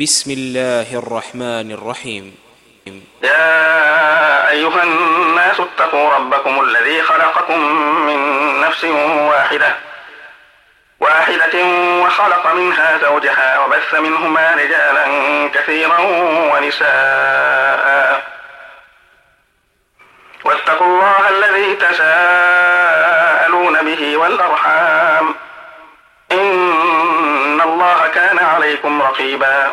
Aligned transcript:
بسم 0.00 0.30
الله 0.30 0.98
الرحمن 0.98 1.72
الرحيم. 1.72 2.34
يا 3.22 4.48
أيها 4.48 4.82
الناس 4.82 5.60
اتقوا 5.60 6.10
ربكم 6.10 6.60
الذي 6.60 7.02
خلقكم 7.02 7.60
من 8.06 8.18
نفس 8.60 8.84
واحدة 8.84 9.76
واحدة 11.00 11.64
وخلق 12.02 12.46
منها 12.46 12.98
زوجها 12.98 13.58
وبث 13.58 13.94
منهما 13.94 14.54
رجالا 14.54 15.04
كثيرا 15.54 15.98
ونساء. 16.52 18.22
واتقوا 20.44 20.86
الله 20.86 21.28
الذي 21.28 21.74
تساءلون 21.74 23.82
به 23.82 24.16
والأرحام. 24.16 25.34
إن 26.32 27.60
الله 27.60 28.06
كان 28.14 28.38
عليكم 28.38 29.02
رقيبا. 29.02 29.72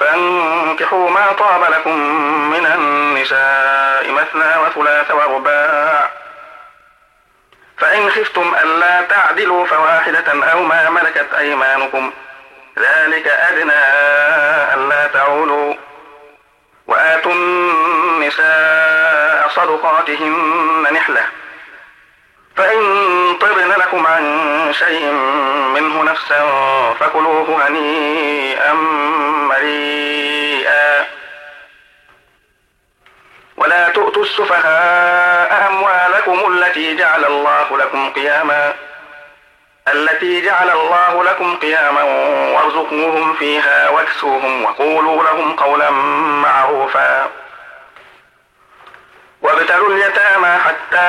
فانكحوا 0.00 1.10
ما 1.10 1.32
طاب 1.32 1.62
لكم 1.72 1.98
من 2.50 2.66
النساء 2.66 4.10
مثنى 4.12 4.62
وثلاث 4.62 5.10
ورباع. 5.10 6.10
فإن 7.78 8.10
خفتم 8.10 8.54
ألا 8.62 9.02
تعدلوا 9.02 9.66
فواحدة 9.66 10.52
أو 10.52 10.62
ما 10.62 10.90
ملكت 10.90 11.34
أيمانكم. 11.38 12.12
ذلك 12.78 13.26
أدنى 13.26 13.82
ألا 14.74 15.06
تعولوا. 15.06 15.74
وآتوا 16.86 17.32
النساء 17.32 18.40
صدقاتهن 19.48 20.86
نحلة. 20.92 21.26
فإن 22.56 22.80
طبن 23.40 23.68
لكم 23.68 24.06
عن 24.06 24.24
شيء 24.78 25.10
منه 25.74 26.02
نفسا 26.02 26.40
فكلوه 27.00 27.68
هنيئا 27.68 28.72
مريئا. 29.48 31.06
ولا 33.56 33.88
تؤتوا 33.88 34.22
السفهاء 34.22 35.68
أموالكم 35.68 36.52
التي 36.52 36.96
جعل 36.96 37.24
الله 37.24 37.78
لكم 37.78 38.12
قياما 38.12 38.74
التي 39.88 40.40
جعل 40.40 40.70
الله 40.70 41.24
لكم 41.24 41.56
قياما 41.56 42.02
وارزقوهم 42.54 43.34
فيها 43.34 43.88
واكسوهم 43.88 44.64
وقولوا 44.64 45.24
لهم 45.24 45.56
قولا 45.56 45.90
معروفا. 46.40 47.28
وابتلوا 49.42 49.88
اليتامى 49.88 50.58
حتى 50.58 51.08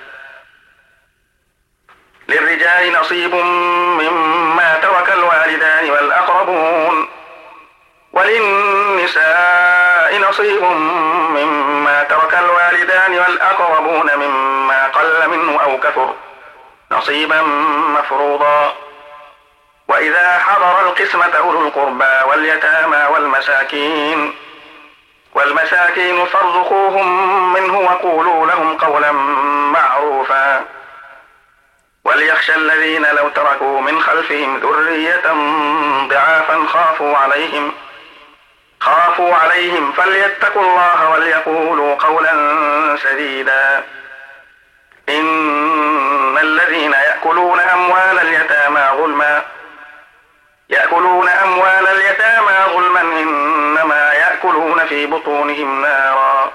للرجال 2.31 2.93
نصيب 2.99 3.35
مما 3.35 4.79
ترك 4.81 5.13
الوالدان 5.13 5.91
والأقربون. 5.91 7.07
وللنساء 8.13 10.19
نصيب 10.29 10.63
مما 11.35 12.03
ترك 12.03 12.33
الوالدان 12.33 13.19
والأقربون 13.19 14.11
مما 14.15 14.87
قل 14.87 15.29
منه 15.29 15.61
أو 15.63 15.79
كثر 15.79 16.13
نصيبا 16.91 17.41
مفروضا. 17.97 18.73
وإذا 19.87 20.39
حضر 20.39 20.81
القسمة 20.81 21.37
أولو 21.37 21.67
القربى 21.67 22.29
واليتامى 22.29 23.05
والمساكين 23.13 24.33
والمساكين 25.35 26.25
فارزقوهم 26.25 27.53
منه 27.53 27.79
وقولوا 27.79 28.47
لهم 28.47 28.77
قولا 28.77 29.11
معروفا. 29.71 30.65
وليخشى 32.05 32.55
الذين 32.55 33.05
لو 33.05 33.29
تركوا 33.29 33.81
من 33.81 34.01
خلفهم 34.01 34.57
ذرية 34.57 35.33
ضعافا 36.07 36.65
خافوا 36.67 37.17
عليهم. 37.17 37.71
خافوا 38.79 39.35
عليهم. 39.35 39.91
فليتقوا 39.91 40.61
الله 40.61 41.09
وليقولوا 41.09 41.95
قولا 41.95 42.33
سديدا. 43.03 43.83
إن 45.09 46.37
الذين 46.37 46.91
يأكلون 46.91 47.59
أموال 47.59 48.19
اليتامى 48.19 48.89
ظلما. 48.97 49.41
يأكلون 50.69 51.29
أموال 51.29 51.87
اليتامى 51.87 52.73
ظلما. 52.73 53.01
إنما 53.01 54.13
يأكلون 54.13 54.85
في 54.85 55.05
بطونهم 55.05 55.81
نارا. 55.81 56.51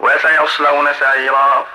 وسيصلون 0.00 0.88
سعيرا. 1.00 1.66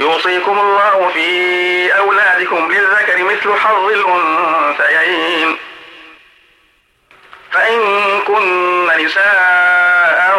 يوصيكم 0.00 0.58
الله 0.58 1.10
في 1.14 1.98
أولادكم 1.98 2.72
للذكر 2.72 3.24
مثل 3.24 3.58
حظ 3.58 3.84
الأنثيين. 3.84 5.58
فإن 7.52 7.80
كن 8.26 8.86
نساء 8.86 10.38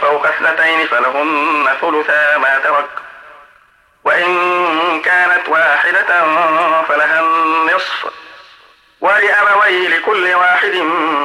فوق 0.00 0.26
اثنتين 0.26 0.86
فلهن 0.86 1.68
ثلثا 1.80 2.38
ما 2.38 2.58
ترك. 2.64 2.88
وإن 4.04 5.02
كانت 5.04 5.48
واحدة 5.48 6.24
فلها 6.88 7.20
النصف. 7.20 8.06
ولأبويه 9.00 9.88
لكل 9.88 10.34
واحد 10.34 10.74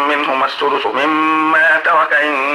منهما 0.10 0.46
السدس 0.46 0.86
مما 0.86 1.82
ترك. 1.86 2.14
إن 2.14 2.55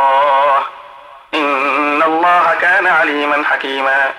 كان 2.61 2.87
عليما 2.87 3.43
حكيما. 3.45 4.09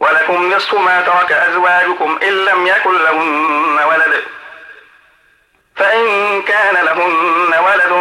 ولكم 0.00 0.52
نصف 0.52 0.74
ما 0.74 1.00
ترك 1.00 1.32
أزواجكم 1.32 2.18
إن 2.22 2.44
لم 2.44 2.66
يكن 2.66 2.98
لهن 2.98 3.78
ولد. 3.88 4.24
فإن 5.76 6.42
كان 6.42 6.84
لهن 6.84 7.54
ولد 7.66 7.92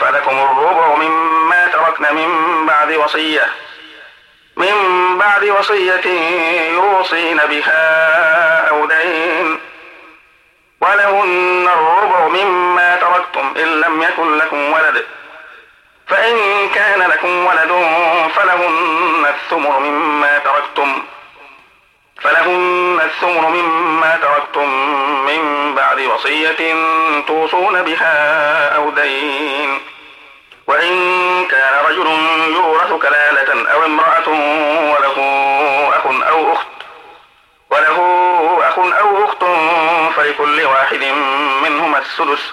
فلكم 0.00 0.38
الربع 0.38 0.94
مما 0.94 1.66
تركن 1.66 2.14
من 2.14 2.66
بعد 2.66 2.92
وصية. 2.92 3.46
من 4.56 4.74
بعد 5.18 5.44
وصية 5.44 6.06
يوصين 6.70 7.36
بها 7.36 8.68
أو 8.68 8.86
دين. 8.86 9.60
ولهن 10.80 11.68
الربع 11.68 12.28
مما 12.28 12.96
تركتم 12.96 13.54
إن 13.56 13.80
لم 13.80 14.02
يكن 14.02 14.38
لكم 14.38 14.72
ولد. 14.72 15.06
فإن 16.08 16.68
كان 16.74 16.98
لكم 16.98 17.46
ولد 17.46 17.68
فلهن 18.34 19.26
الثمر 19.26 19.78
مما 19.78 20.38
تركتم 20.38 21.02
فلهن 22.22 23.00
الثمر 23.04 23.48
مما 23.48 24.18
تركتم 24.22 24.68
من 25.26 25.74
بعد 25.74 26.00
وصية 26.00 26.74
توصون 27.26 27.82
بها 27.82 28.68
أو 28.76 28.90
دين. 28.90 29.80
وإن 30.66 31.46
كان 31.50 31.84
رجل 31.84 32.06
كلالة 32.98 33.72
أو 33.72 33.84
امرأة 33.84 34.28
وله 34.92 35.18
أخ 35.94 36.06
أو 36.06 36.52
أخت 36.52 36.66
وله 37.70 37.98
أخ 38.68 38.78
أو 38.78 39.24
أخت 39.24 39.44
فلكل 40.16 40.64
واحد 40.64 41.04
منهما 41.62 41.98
السدس. 41.98 42.52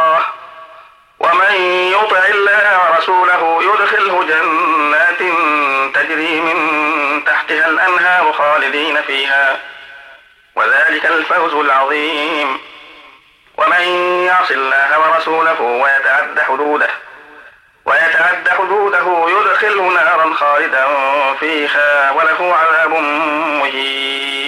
ومن 1.31 1.55
يطع 1.91 2.25
الله 2.29 2.79
ورسوله 2.79 3.63
يدخله 3.63 4.23
جنات 4.23 5.19
تجري 5.95 6.41
من 6.41 6.57
تحتها 7.25 7.67
الأنهار 7.67 8.33
خالدين 8.33 9.01
فيها. 9.01 9.57
وذلك 10.55 11.05
الفوز 11.05 11.53
العظيم. 11.53 12.59
ومن 13.57 13.81
يعص 14.25 14.51
الله 14.51 14.99
ورسوله 14.99 15.61
ويتعد 15.61 16.39
حدوده 16.39 16.89
ويتعد 17.85 18.49
حدوده 18.49 19.29
يدخله 19.29 19.81
نارا 19.81 20.33
خالدا 20.33 20.87
فيها 21.39 22.11
وله 22.11 22.55
عذاب 22.55 22.91
مهين. 23.59 24.40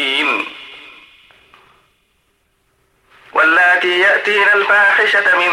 واللاتي 3.34 4.00
يأتين 4.00 4.46
الفاحشة 4.54 5.38
من 5.38 5.52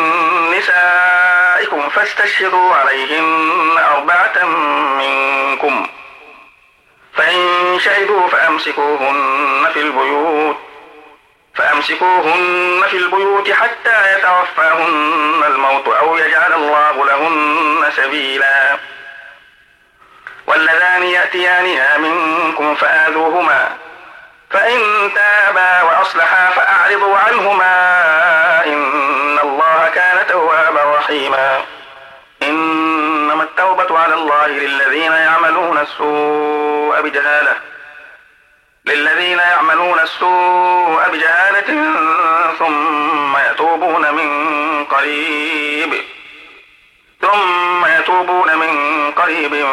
نسائكم 0.58 1.88
فاستشهدوا 1.88 2.74
عليهن 2.74 3.78
أربعة 3.78 4.44
منكم. 4.98 5.86
فإن 7.16 7.78
شهدوا 7.80 8.28
فأمسكوهن 8.28 9.68
في 9.74 9.80
البيوت 9.80 10.56
فأمسكوهن 11.54 12.82
في 12.90 12.96
البيوت 12.96 13.50
حتى 13.50 14.12
يتوفاهن 14.18 15.42
الموت 15.46 15.88
أو 15.88 16.16
يجعل 16.16 16.52
الله 16.52 17.06
لهن 17.06 17.90
سبيلا. 17.96 18.76
واللذان 20.46 21.02
يأتيانها 21.02 21.98
منكم 21.98 22.74
فآذوهما. 22.74 23.76
فإن 24.50 25.10
تابا 25.14 25.82
وأصلحا 25.82 26.50
فأعرضوا 26.50 27.18
عنهما 27.18 27.74
إن 28.66 29.38
الله 29.38 29.90
كان 29.94 30.26
توابا 30.26 30.96
رحيما. 30.96 31.62
إنما 32.42 33.42
التوبة 33.42 33.98
على 33.98 34.14
الله 34.14 34.46
للذين 34.46 35.12
يعملون 35.12 35.78
السوء 35.78 37.00
بجهالة. 37.00 37.56
للذين 38.84 39.38
يعملون 39.38 39.98
السوء 39.98 41.08
بجهالة 41.12 41.94
ثم 42.58 43.36
يتوبون 43.36 44.14
من 44.14 44.84
قريب. 44.84 46.04
ثم 47.20 47.86
يتوبون 47.86 48.56
من 48.56 48.72
قريب 49.12 49.66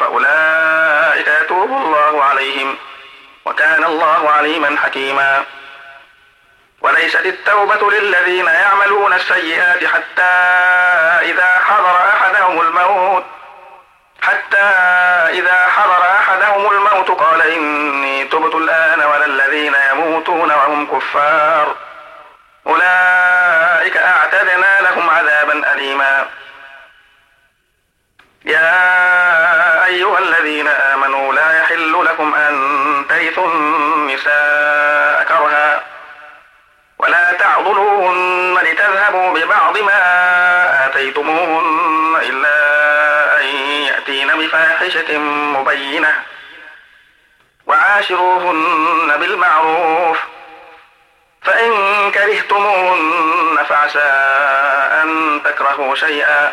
فأولئك 0.00 1.28
يتوب 1.42 1.70
الله 1.70 2.24
عليهم. 2.24 2.76
وكان 3.46 3.84
الله 3.84 4.30
عليما 4.30 4.76
حكيما. 4.84 5.44
وليست 6.80 7.26
التوبة 7.26 7.90
للذين 7.90 8.46
يعملون 8.46 9.12
السيئات 9.12 9.84
حتى 9.84 10.34
إذا 11.30 11.58
حضر 11.64 11.96
أحدهم 12.08 12.60
الموت 12.60 13.24
حتى 14.22 14.66
إذا 15.38 15.66
حضر 15.66 16.02
أحدهم 16.18 16.72
الموت 16.72 17.10
قال 17.10 17.42
إني 17.42 18.24
تبت 18.24 18.54
الآن 18.54 19.02
ولا 19.02 19.26
الذين 19.26 19.76
يموتون 19.90 20.50
وهم 20.52 20.98
كفار. 20.98 21.74
أولئك 22.66 23.96
أعتدنا 23.96 24.80
لهم 24.80 25.10
عذابا 25.10 25.72
أليما. 25.72 26.26
يا 28.44 29.84
أيها 29.84 30.18
الذين 30.18 30.68
آمنوا 30.68 31.34
لا 31.34 31.60
يحل 31.60 32.04
لكم 32.04 32.34
أن 32.34 32.45
ترثوا 33.16 33.48
النساء 33.48 35.24
كرها. 35.28 35.82
ولا 36.98 37.32
تعضلوهن 37.32 38.58
لتذهبوا 38.62 39.38
ببعض 39.38 39.78
ما 39.78 40.86
آتيتموهن 40.86 42.16
إلا 42.22 42.56
أن 43.40 43.46
يأتين 43.88 44.38
بفاحشة 44.38 45.18
مبينة. 45.18 46.22
وعاشروهن 47.66 49.16
بالمعروف. 49.20 50.18
فإن 51.42 51.72
كرهتموهن 52.10 53.64
فعسى 53.68 54.12
أن 55.02 55.40
تكرهوا 55.44 55.94
شيئا. 55.94 56.52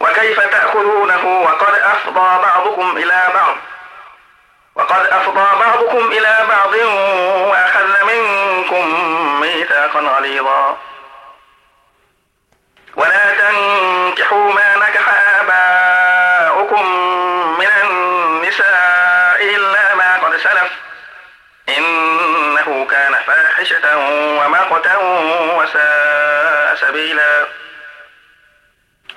وكيف 0.00 0.40
تأخذونه 0.40 1.26
وقد 1.26 1.74
أفضى 1.74 2.42
بعضكم 2.42 2.96
إلى 2.96 3.30
بعض؟ 3.34 3.56
وقد 4.74 5.06
أفضى 5.06 5.60
بعضكم 5.60 6.12
إلى 6.12 6.46
بعض 6.48 6.74
وأخذ 7.48 8.04
منكم 8.04 8.84
ميثاقا 9.40 10.00
غليظا. 10.00 10.78
ولا 12.96 13.34
تنكحوا 13.34 14.52
ما 14.52 14.76
نكح 14.76 15.08
آباؤكم 15.40 16.86
من 17.58 17.68
النساء 17.84 19.38
إلا 19.40 19.94
ما 19.94 20.16
قد 20.16 20.36
سلف. 20.36 20.72
إنه 21.68 22.86
كان 22.90 23.14
فاحشة 23.26 23.98
ومقتا 24.38 24.96
وساء 25.56 26.74
سبيلا. 26.74 27.46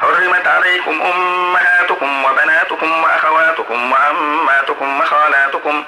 حرمت 0.04 0.48
عليكم 0.48 1.02
أمهاتكم 1.02 2.26
وبناتكم 2.26 3.04
وأخواتكم 3.04 3.92
وعماتكم 3.92 5.00
وخالاتكم 5.00 5.84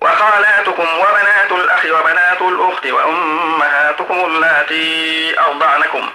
وخالاتكم 0.00 0.86
وبنات 0.98 1.52
الأخ 1.52 1.84
وبنات 1.86 2.42
الأخت 2.42 2.86
وأمهاتكم 2.86 4.14
اللاتي 4.24 5.40
أرضعنكم 5.40 6.10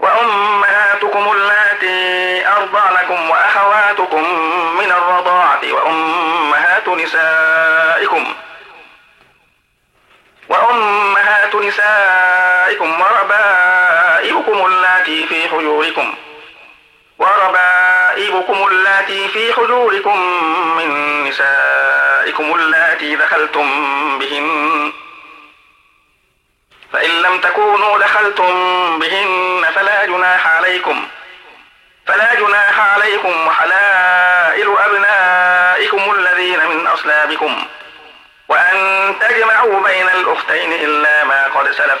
وأمهاتكم 0.00 1.32
اللاتي 1.32 2.46
أرضعنكم 2.48 3.30
وأخواتكم 3.30 4.24
حجوركم 15.54 16.14
وربائبكم 17.18 18.66
اللاتي 18.66 19.28
في 19.28 19.52
حجوركم 19.52 20.18
من 20.76 21.24
نسائكم 21.24 22.54
اللاتي 22.54 23.16
دخلتم 23.16 23.68
بهن 24.18 24.92
فإن 26.92 27.10
لم 27.22 27.40
تكونوا 27.40 27.98
دخلتم 27.98 28.48
بهن 28.98 29.66
فلا 29.74 30.04
جناح 30.06 30.46
عليكم 30.46 31.08
فلا 32.06 32.34
جناح 32.34 32.80
عليكم 32.80 33.46
وحلائل 33.46 34.74
أبنائكم 34.78 36.12
الذين 36.12 36.66
من 36.66 36.86
أصلابكم 36.86 37.66
وأن 38.48 39.14
تجمعوا 39.20 39.82
بين 39.82 40.08
الأختين 40.08 40.72
إلا 40.72 41.24
ما 41.24 41.42
قد 41.44 41.72
سلف 41.72 42.00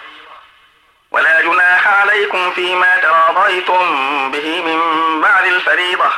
ولا 1.11 1.41
جناح 1.41 1.87
عليكم 1.87 2.51
فيما 2.51 2.95
تراضيتم 2.95 4.31
به 4.31 4.61
من 4.61 5.21
بعد 5.21 5.45
الفريضة. 5.45 6.11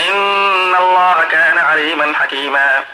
إن 0.00 0.74
الله 0.74 1.26
كان 1.30 1.58
عليما 1.58 2.14
حكيما. 2.18 2.84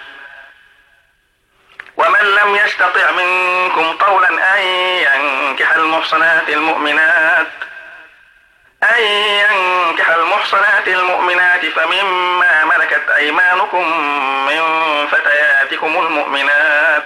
ومن 1.96 2.20
لم 2.20 2.56
يستطع 2.56 3.11
منكم 3.11 3.92
قولا 3.92 4.56
أن 4.56 4.61
ينكح 4.61 5.73
المحصنات 5.73 6.49
المؤمنات 6.49 7.46
أن 8.96 9.02
ينكح 9.02 10.08
المحصنات 10.08 10.88
المؤمنات 10.88 11.66
فمما 11.66 12.64
ملكت 12.64 13.11
أيمانكم 13.16 14.00
من 14.46 14.62
فتياتكم 15.06 15.99
المؤمنات. 16.06 17.04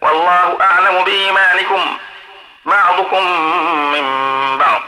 والله 0.00 0.58
أعلم 0.60 1.04
بإيمانكم. 1.04 1.98
بعضكم 2.64 3.24
من 3.92 4.58
بعض. 4.58 4.82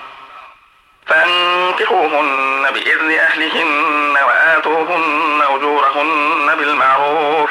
فانكحوهن 1.06 2.70
بإذن 2.70 3.18
أهلهن 3.18 4.18
وآتوهن 4.26 5.42
أجورهن 5.48 6.54
بالمعروف. 6.58 7.50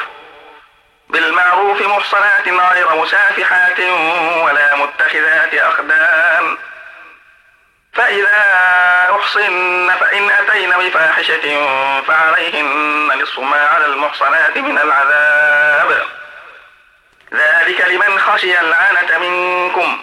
بالمعروف 1.08 1.82
محصنات 1.82 2.48
غير 2.48 2.96
مسافحات 2.96 3.80
ولا 4.44 4.76
متخذات 4.76 5.54
أخدان. 5.54 6.56
فإذا 7.92 8.42
أحصن 9.20 9.90
فإن 10.00 10.30
أتين 10.30 10.70
بفاحشة 10.70 11.66
فعليهن 12.00 13.22
نصف 13.22 13.38
ما 13.38 13.66
على 13.66 13.86
المحصنات 13.86 14.58
من 14.58 14.78
العذاب. 14.78 16.06
ذلك 17.32 17.80
لمن 17.80 18.18
خشي 18.18 18.60
العنة 18.60 19.18
منكم. 19.18 20.02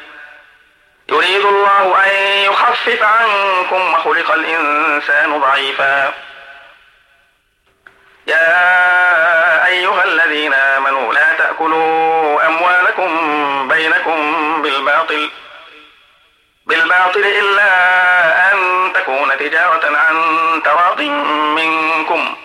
يريد 1.11 1.45
الله 1.45 2.03
أن 2.05 2.15
يخفف 2.51 3.03
عنكم 3.03 3.93
وخلق 3.93 4.31
الإنسان 4.31 5.39
ضعيفا. 5.39 6.13
يا 8.27 9.65
أيها 9.65 10.03
الذين 10.03 10.53
آمنوا 10.53 11.13
لا 11.13 11.33
تأكلوا 11.33 12.45
أموالكم 12.47 13.11
بينكم 13.67 14.61
بالباطل 14.61 15.29
بالباطل 16.65 17.19
إلا 17.25 17.71
أن 18.51 18.91
تكون 18.93 19.37
تجارة 19.39 19.97
عن 19.97 20.15
تراض 20.65 21.01
منكم. 21.01 22.35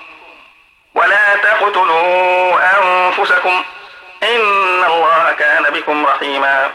ولا 0.94 1.36
تقتلوا 1.36 2.58
أنفسكم 2.78 3.64
إن 4.22 4.84
الله 4.84 5.32
كان 5.38 5.62
بكم 5.62 6.06
رحيما. 6.06 6.70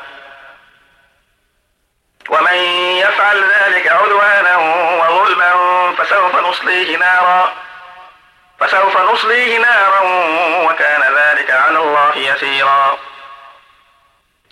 ومن 2.31 2.55
يفعل 3.03 3.43
ذلك 3.43 3.87
عدوانا 3.87 4.57
وظلما 5.01 5.51
فسوف 5.97 6.35
نصليه 6.35 6.97
نارا. 6.97 7.53
فسوف 8.59 8.97
نصليه 8.97 9.57
نارا 9.57 9.99
وكان 10.65 11.01
ذلك 11.15 11.51
على 11.51 11.79
الله 11.79 12.17
يسيرا. 12.17 12.97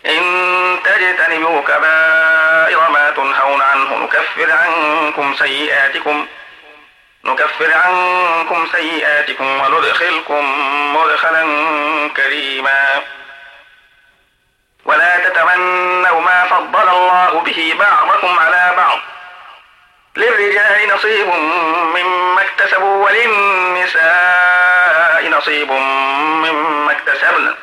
إن 0.05 0.79
تجتنبوا 0.83 1.62
كبائر 1.62 2.89
ما 2.89 3.09
تنهون 3.09 3.62
عنه 3.62 3.95
نكفر 3.95 4.51
عنكم 4.51 5.36
سيئاتكم 5.36 6.27
نكفر 7.25 7.74
عنكم 7.74 8.67
سيئاتكم 8.71 9.62
وندخلكم 9.62 10.43
مدخلا 10.95 11.43
كريما. 12.17 13.03
ولا 14.86 15.17
تتمنوا 15.17 16.21
ما 16.21 16.38
بعضكم 17.79 18.39
على 18.39 18.74
بعض. 18.77 19.00
للرجال 20.15 20.95
نصيب 20.95 21.27
مما 21.95 22.41
اكتسبوا 22.41 23.05
وللنساء 23.05 24.09
نصيب 25.29 25.71
مما 25.71 26.91
اكتسبن. 26.91 27.55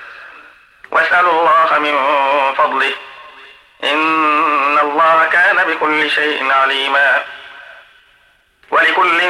واسألوا 0.91 1.33
الله 1.33 1.79
من 1.79 1.95
فضله. 2.55 2.93
إن 3.85 4.79
الله 4.79 5.29
كان 5.33 5.65
بكل 5.65 6.11
شيء 6.11 6.53
عليما. 6.53 7.23
ولكل 8.71 9.21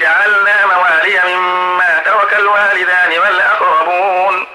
جعلنا 0.00 0.66
موالي 0.66 1.34
مما 1.34 2.02
ترك 2.04 2.34
الوالدان 2.34 3.18
والأقربون 3.18 4.46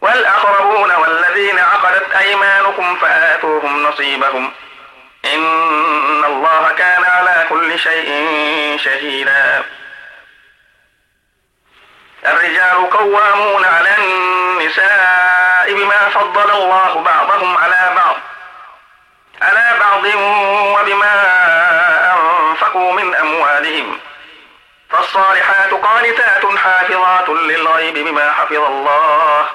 والأقربون 0.00 0.90
والذين 0.90 1.58
عقدت 1.58 2.14
فآتوهم 2.96 3.82
نصيبهم. 3.82 4.52
إن 5.24 6.24
الله 6.24 6.72
كان 6.78 7.04
على 7.04 7.46
كل 7.48 7.78
شيء 7.78 8.08
شهيدا. 8.84 9.64
الرجال 12.26 12.90
قوامون 12.90 13.64
على 13.64 13.96
النساء 13.98 15.74
بما 15.74 16.08
فضل 16.08 16.50
الله 16.50 17.02
بعضهم 17.02 17.56
على 17.56 17.92
بعض 17.96 18.16
على 19.42 19.78
بعض 19.80 20.04
وبما 20.80 21.14
أنفقوا 22.16 22.92
من 22.92 23.14
أموالهم. 23.14 24.00
فالصالحات 24.90 25.70
قانتات 25.70 26.46
حافظات 26.56 27.28
للغيب 27.28 27.94
بما 27.94 28.32
حفظ 28.32 28.54
الله. 28.54 29.48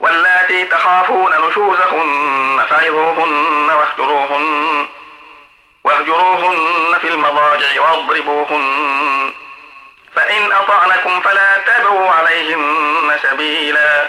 واللاتي 0.00 0.64
تخافون 0.64 1.48
نشوزهن 1.48 2.64
فعظوهن 2.70 3.70
واهجروهن 3.70 4.88
واهجروهن 5.84 6.98
في 7.00 7.08
المضاجع 7.08 7.80
واضربوهن. 7.80 9.32
فإن 10.14 10.52
أطعنكم 10.52 11.20
فلا 11.20 11.58
تبغوا 11.58 12.10
عليهن 12.10 13.18
سبيلا. 13.22 14.08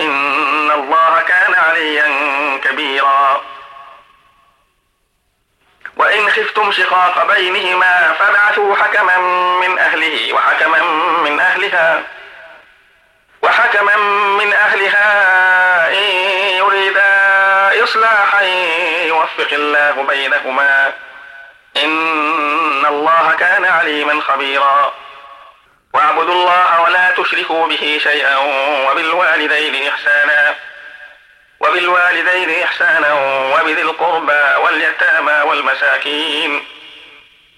إن 0.00 0.70
الله 0.70 1.22
كان 1.28 1.54
عليا 1.54 2.08
كبيرا. 2.64 3.40
وإن 5.96 6.30
خفتم 6.30 6.72
شقاق 6.72 7.34
بينهما 7.34 8.12
فابعثوا 8.12 8.76
حكما 8.76 9.16
من 9.60 9.78
أهله 9.78 10.32
وحكما 10.32 10.82
من 11.24 11.40
أهلها. 11.40 12.02
وحكما 13.62 13.96
من 14.38 14.52
أهلها 14.52 15.88
إن 15.88 16.04
يريدا 16.56 17.84
إصلاحا 17.84 18.42
يوفق 19.06 19.48
الله 19.52 20.02
بينهما. 20.08 20.92
إن 21.76 22.86
الله 22.86 23.36
كان 23.38 23.64
عليما 23.64 24.20
خبيرا. 24.20 24.92
واعبدوا 25.94 26.34
الله 26.34 26.80
ولا 26.80 27.10
تشركوا 27.10 27.66
به 27.66 28.00
شيئا 28.02 28.36
وبالوالدين 28.90 29.88
إحسانا. 29.88 30.54
وبالوالدين 31.60 32.62
إحسانا 32.62 33.12
وبذي 33.54 33.82
القربى 33.82 34.54
واليتامى 34.64 35.42
والمساكين. 35.42 36.66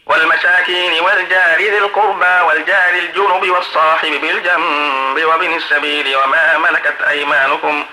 والمساكين 0.07 1.01
والجار 1.01 1.59
ذي 1.59 1.79
القربى 1.79 2.41
والجار 2.47 2.95
الجنب 2.95 3.51
والصاحب 3.51 4.11
بالجنب 4.11 5.25
وابن 5.25 5.55
السبيل 5.57 6.17
وما 6.17 6.59
ملكت 6.59 7.03
أيمانكم. 7.09 7.87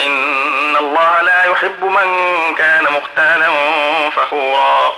إن 0.00 0.76
الله 0.76 1.20
لا 1.20 1.44
يحب 1.44 1.84
من 1.84 2.54
كان 2.54 2.84
مختالا 2.92 3.50
فخورا. 4.10 4.96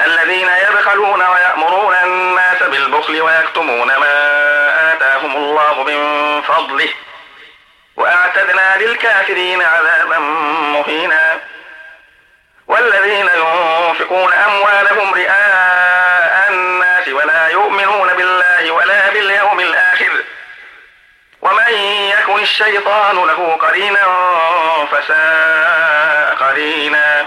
الذين 0.00 0.48
يبخلون 0.48 1.22
ويأمرون 1.22 1.94
الناس 1.94 2.62
بالبخل 2.62 3.20
ويكتمون 3.22 3.86
ما 3.96 4.92
آتاهم 4.92 5.36
الله 5.36 5.82
من 5.82 6.42
فضله. 6.42 6.88
وأعتدنا 7.96 8.76
للكافرين 8.76 9.62
عذابا 9.62 10.18
مهينا. 10.18 11.40
والذين 12.68 13.28
ينفقون 13.34 14.32
أموالهم 14.32 15.14
رئاء 15.14 16.48
الناس 16.50 17.08
ولا 17.08 17.48
يؤمنون 17.48 18.14
بالله 18.14 18.70
ولا 18.70 19.10
باليوم 19.10 19.60
الآخر. 19.60 20.10
ومن 21.42 21.72
يكن 22.10 22.42
الشيطان 22.42 23.16
له 23.16 23.56
قرينا 23.60 24.06
فساء 24.92 26.34
قرينا. 26.40 27.26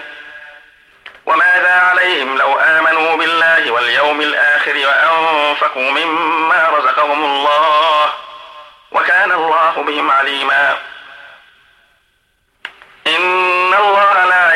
وماذا 1.26 1.74
عليهم 1.74 2.38
لو 2.38 2.60
آمنوا 2.60 3.18
بالله 3.18 3.72
واليوم 3.72 4.22
الآخر 4.22 4.76
وأنفقوا 4.88 5.92
مما 5.92 6.70
رزقهم 6.70 7.24
الله 7.26 8.10
وكان 8.92 9.32
الله 9.32 9.84
بهم 9.88 10.12
عليما. 10.12 10.78
إن 13.08 13.74
الله 13.74 14.26
لا 14.26 14.54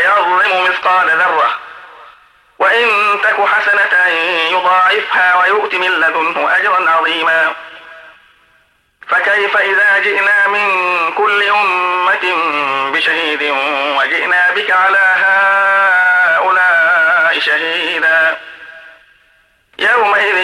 يظلم 0.54 0.70
مثقال 0.70 1.10
ذرة. 1.10 1.60
وإن 2.60 2.88
تك 3.24 3.46
حسنة 3.46 4.08
يضاعفها 4.52 5.36
ويؤت 5.36 5.76
من 5.76 5.92
لدنه 5.92 6.58
أجرا 6.58 6.92
عظيما. 6.92 7.54
فكيف 9.08 9.58
إذا 9.58 10.00
جئنا 10.00 10.48
من 10.48 10.68
كل 11.14 11.44
أمة 11.44 12.36
بشهيد 12.92 13.44
وجئنا 13.98 14.52
بك 14.52 14.72
على 14.72 15.00
هؤلاء 16.36 17.40
شهيدا؟ 17.40 18.38
يومئذ 19.80 20.38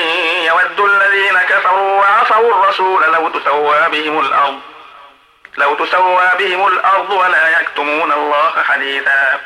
يود 0.48 0.80
الذين 0.80 1.38
كفروا 1.40 2.02
وعصوا 2.02 2.52
الرسول 2.52 3.14
لو 3.14 3.30
تسوى 3.30 3.90
بهم 3.90 4.20
الأرض 4.20 4.60
لو 5.58 5.76
تسوى 5.76 6.30
بهم 6.40 6.68
الأرض 6.68 7.10
ولا 7.10 7.62
يكتمون 7.62 8.12
الله 8.12 8.64
حديثا. 8.68 9.40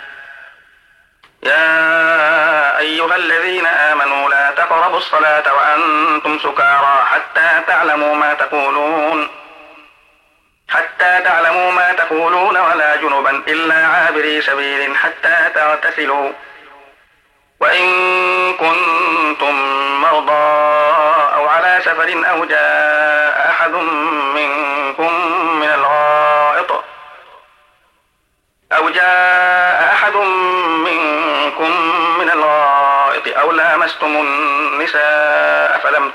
يا 1.45 2.79
أيها 2.79 3.15
الذين 3.15 3.65
آمنوا 3.65 4.29
لا 4.29 4.51
تقربوا 4.51 4.97
الصلاة 4.97 5.53
وأنتم 5.53 6.39
سكارى 6.39 7.05
حتى 7.05 7.62
تعلموا 7.67 8.15
ما 8.15 8.33
تقولون. 8.33 9.29
حتى 10.69 11.21
تعلموا 11.23 11.71
ما 11.71 11.91
تقولون 11.93 12.57
ولا 12.57 12.95
جنبا 12.95 13.31
إلا 13.47 13.88
عابري 13.88 14.41
سبيل 14.41 14.97
حتى 14.97 15.50
تغتسلوا 15.55 16.31
وإن 17.59 17.88
كنتم 18.53 19.55
مرضى 20.01 20.53
أو 21.35 21.47
على 21.47 21.79
سفر 21.81 22.23
أو 22.29 22.45
جاء 22.45 23.50
أحد 23.50 23.71
منكم 24.35 25.13
من 25.59 25.69
الغائط 25.73 26.83
أو 28.71 28.89
جاء 28.89 29.23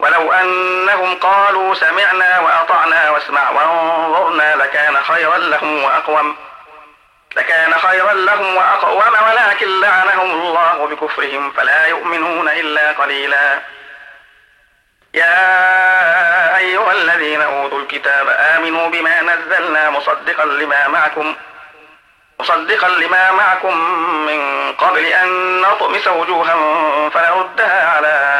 ولو 0.00 0.32
أنهم 0.32 1.14
قالوا 1.14 1.74
سمعنا 1.74 2.40
وأطعنا 2.40 3.10
واسمع 3.10 3.50
وانظرنا 3.50 4.56
لكان 4.56 4.96
خيرا 4.96 5.38
لهم 5.38 5.82
وأقوم 5.82 6.36
لكان 7.36 7.74
خيرا 7.74 8.12
لهم 8.12 8.56
وأقوم 8.56 9.02
ولكن 9.28 9.80
لعنهم 9.80 10.30
الله 10.30 10.86
بكفرهم 10.90 11.52
فلا 11.52 11.86
يؤمنون 11.86 12.48
إلا 12.48 12.92
قليلا. 12.92 13.60
يا 15.14 16.56
أيها 16.56 16.92
الذين 16.92 17.42
أوتوا 17.42 17.80
الكتاب 17.80 18.28
آمنوا 18.28 18.88
بما 18.88 19.22
نزلنا 19.22 19.90
مصدقا 19.90 20.44
لما 20.44 20.88
معكم 20.88 21.36
مصدقا 22.40 22.88
لما 22.88 23.30
معكم 23.30 23.76
من 24.26 24.72
قبل 24.72 25.06
أن 25.06 25.60
نطمس 25.60 26.08
وجوها 26.08 26.54
فنردها 27.10 27.90
على 27.90 28.39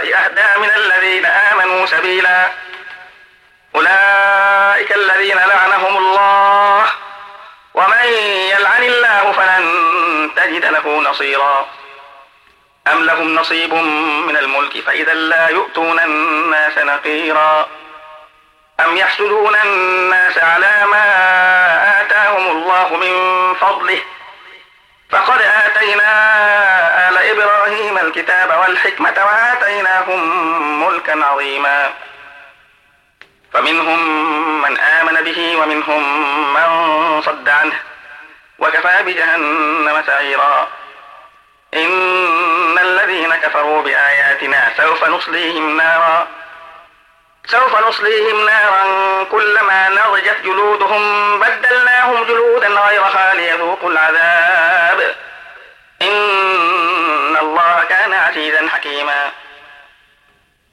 أهدى 0.00 0.60
من 0.60 0.70
الذين 0.76 1.26
آمنوا 1.26 1.86
سبيلا. 1.86 2.50
أولئك 3.74 4.92
الذين 4.92 5.36
لعنهم 5.36 5.96
الله. 5.96 6.86
ومن 7.74 8.06
يلعن 8.50 8.82
الله 8.82 9.32
فلن 9.32 9.64
تجد 10.36 10.64
له 10.64 11.00
نصيرا. 11.10 11.66
أم 12.92 13.04
لهم 13.04 13.34
نصيب 13.34 13.74
من 14.28 14.36
الملك 14.36 14.80
فإذا 14.86 15.14
لا 15.14 15.48
يؤتون 15.48 16.00
الناس 16.00 16.78
نقيرا. 16.78 17.68
أم 18.80 18.96
يحسدون 18.96 19.56
الناس 19.64 20.38
على 20.38 20.86
ما 20.86 21.06
آتاهم 22.00 22.50
الله 22.50 22.96
من 22.96 23.14
فضله. 23.54 24.00
فقد 25.10 25.42
آتينا 25.42 26.10
إبراهيم 27.20 27.98
الكتاب 27.98 28.58
والحكمة 28.60 29.14
وآتيناهم 29.26 30.20
ملكا 30.86 31.24
عظيما. 31.24 31.90
فمنهم 33.52 34.62
من 34.62 34.78
آمن 34.78 35.24
به 35.24 35.56
ومنهم 35.56 36.02
من 36.54 37.22
صد 37.22 37.48
عنه 37.48 37.74
وكفى 38.58 39.02
بجهنم 39.02 40.02
سعيرا. 40.06 40.68
إن 41.74 42.78
الذين 42.78 43.36
كفروا 43.36 43.82
بآياتنا 43.82 44.72
سوف 44.76 45.04
نصليهم 45.04 45.76
نارا. 45.76 46.26
سوف 47.46 47.86
نصليهم 47.88 48.46
نارا 48.46 48.84
كلما 49.24 49.88
نضجت 49.88 50.36
جلودهم 50.44 51.40
بدلناهم 51.40 52.24
جلودا 52.24 52.68
غيرها 52.68 53.34
ليذوقوا 53.34 53.90
العذاب. 53.90 55.14
الله 57.40 57.84
كان 57.88 58.14
عزيزا 58.14 58.68
حكيما. 58.68 59.30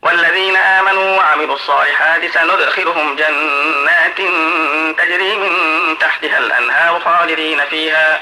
والذين 0.02 0.56
آمنوا 0.56 1.18
وعملوا 1.18 1.56
الصالحات 1.56 2.26
سندخلهم 2.26 3.16
جنات 3.16 4.18
تجري 4.98 5.36
من 5.36 5.98
تحتها 6.00 6.38
الأنهار 6.38 7.00
خالدين 7.00 7.66
فيها 7.66 8.20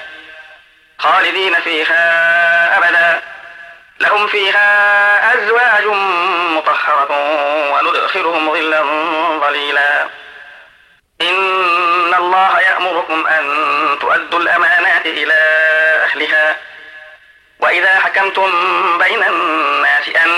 خالدين 0.99 1.55
فيها 1.55 2.77
أبدا. 2.77 3.21
لهم 3.99 4.27
فيها 4.27 5.33
أزواج 5.33 5.85
مطهرة 6.49 7.11
وندخلهم 7.71 8.53
ظلا 8.53 8.81
ظليلا. 9.39 10.07
إن 11.21 12.13
الله 12.13 12.59
يأمركم 12.59 13.27
أن 13.27 13.45
تؤدوا 14.01 14.39
الأمانات 14.39 15.05
إلى 15.05 15.33
أهلها. 16.03 16.55
وإذا 17.59 17.99
حكمتم 17.99 18.51
بين 18.97 19.23
الناس 19.23 20.07
أن 20.09 20.29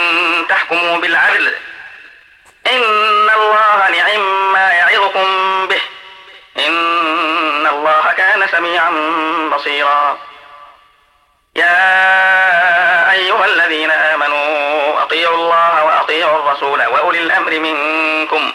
تحكموا 0.50 0.98
بالعدل 0.98 1.54
إن 2.72 3.30
الله 3.30 3.90
نعم 3.90 4.54
ما 4.54 4.72
يعظكم 4.72 5.28
به 5.68 5.82
إن 6.68 7.68
الله 7.68 8.14
كان 8.18 8.48
سميعا 8.48 8.92
بصيرا. 9.54 10.18
يا 11.56 13.12
أيها 13.12 13.46
الذين 13.46 13.92
آمنوا 13.92 15.04
أطيعوا 15.04 15.36
الله 15.36 15.84
وأطيعوا 15.86 16.40
الرسول 16.40 16.86
وأولي 16.86 17.20
الأمر 17.20 17.60
منكم 17.60 18.54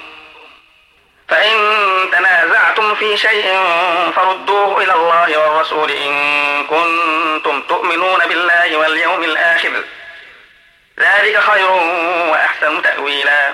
فإن 1.28 1.58
تنازعتم 2.82 2.94
في 2.94 3.16
شيء 3.16 3.60
فردوه 4.16 4.82
إلى 4.82 4.92
الله 4.92 5.38
والرسول 5.38 5.90
إن 5.90 6.66
كنتم 6.66 7.62
تؤمنون 7.62 8.18
بالله 8.28 8.76
واليوم 8.76 9.24
الآخر. 9.24 9.72
ذلك 10.98 11.38
خير 11.38 11.70
وأحسن 12.30 12.82
تأويلا. 12.82 13.52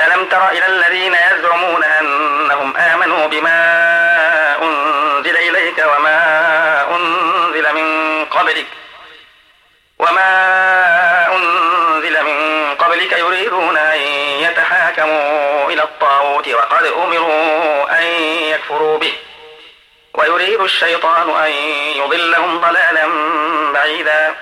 ألم 0.00 0.24
تر 0.26 0.48
إلى 0.48 0.66
الذين 0.66 1.14
يزعمون 1.14 1.84
أنهم 1.84 2.76
آمنوا 2.76 3.26
بما 3.26 3.58
أنزل 4.62 5.36
إليك 5.36 5.78
وما 5.78 6.18
أنزل 6.90 7.74
من 7.74 8.24
قبلك 8.24 8.66
وما 9.98 10.71
وقد 16.82 16.92
أمروا 16.92 17.98
أن 17.98 18.04
يكفروا 18.52 18.98
به. 18.98 19.12
ويريد 20.14 20.60
الشيطان 20.60 21.30
أن 21.30 21.50
يضلهم 21.96 22.60
ضلالا 22.60 23.08
بعيدا. 23.72 24.34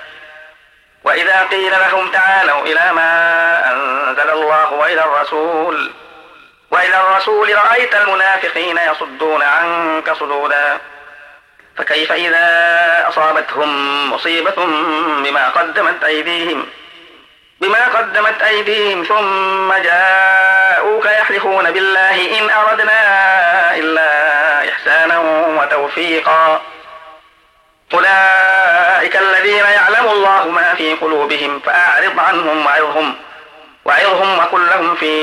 وإذا 1.03 1.47
قيل 1.51 1.71
لهم 1.71 2.11
تعالوا 2.11 2.61
إلى 2.61 2.93
ما 2.93 3.71
أنزل 3.71 4.29
الله 4.29 4.73
وإلى 4.73 5.03
الرسول 5.03 5.91
وإلى 6.71 7.01
الرسول 7.01 7.55
رأيت 7.55 7.95
المنافقين 7.95 8.77
يصدون 8.77 9.41
عنك 9.41 10.13
صدودا. 10.13 10.77
فكيف 11.77 12.11
إذا 12.11 13.05
أصابتهم 13.09 14.13
مصيبة 14.13 14.55
بما 15.23 15.49
قدمت 15.49 16.03
أيديهم؟ 16.03 16.69
بما 17.61 17.87
قدمت 17.87 18.41
أيديهم 18.41 19.03
ثم 19.03 19.73
جاءوك 19.73 21.05
يحلفون 21.05 21.71
بالله 21.71 22.39
إن 22.39 22.49
أردنا 22.49 23.75
إلا 23.75 24.09
إحسانا 24.69 25.19
وتوفيقا. 25.59 26.61
أولئك 27.93 29.15
الذين 29.15 29.65
يعلم 29.65 30.07
الله 30.07 30.47
ما 30.47 30.73
في 30.73 30.93
قلوبهم 30.93 31.59
فأعرض 31.59 32.19
عنهم 32.19 32.65
وعظهم 32.65 33.15
وعظهم 33.85 34.37
وقل 34.37 34.67
لهم 34.67 34.95
في 34.95 35.13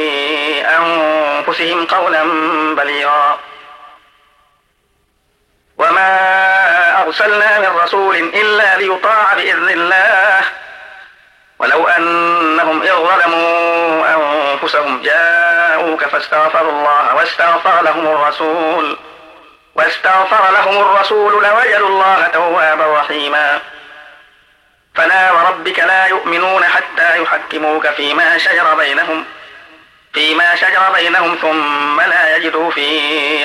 أنفسهم 0.66 1.87
قولا 1.87 2.24
بليغا. 2.74 3.38
وما 5.79 7.03
أرسلنا 7.03 7.59
من 7.59 7.77
رسول 7.83 8.16
إلا 8.16 8.77
ليطاع 8.77 9.35
بإذن 9.35 9.68
الله. 9.68 10.40
ولو 11.59 11.88
أنهم 11.88 12.83
إذ 12.83 12.92
ظلموا 12.92 14.05
أنفسهم 14.14 15.03
جاءوك 15.03 16.05
فاستغفروا 16.05 16.73
الله 16.73 17.14
واستغفر 17.14 17.83
لهم 17.83 18.07
الرسول 18.07 18.99
واستغفر 19.75 20.51
لهم 20.53 20.81
الرسول 20.81 21.44
لوجدوا 21.44 21.88
الله 21.88 22.29
توابا 22.33 23.01
رحيما. 23.01 23.61
فلا 24.94 25.33
وربك 25.33 25.79
لا 25.79 26.07
يؤمنون 26.07 26.64
حتى 26.64 27.23
يحكموك 27.23 27.87
فيما 27.87 28.38
شجر 28.38 28.75
بينهم 28.75 29.25
فيما 30.12 30.55
شجر 30.57 30.92
بينهم 30.94 31.37
ثم 31.42 32.01
لا 32.01 32.37
يجدوا 32.37 32.71
في 32.71 32.88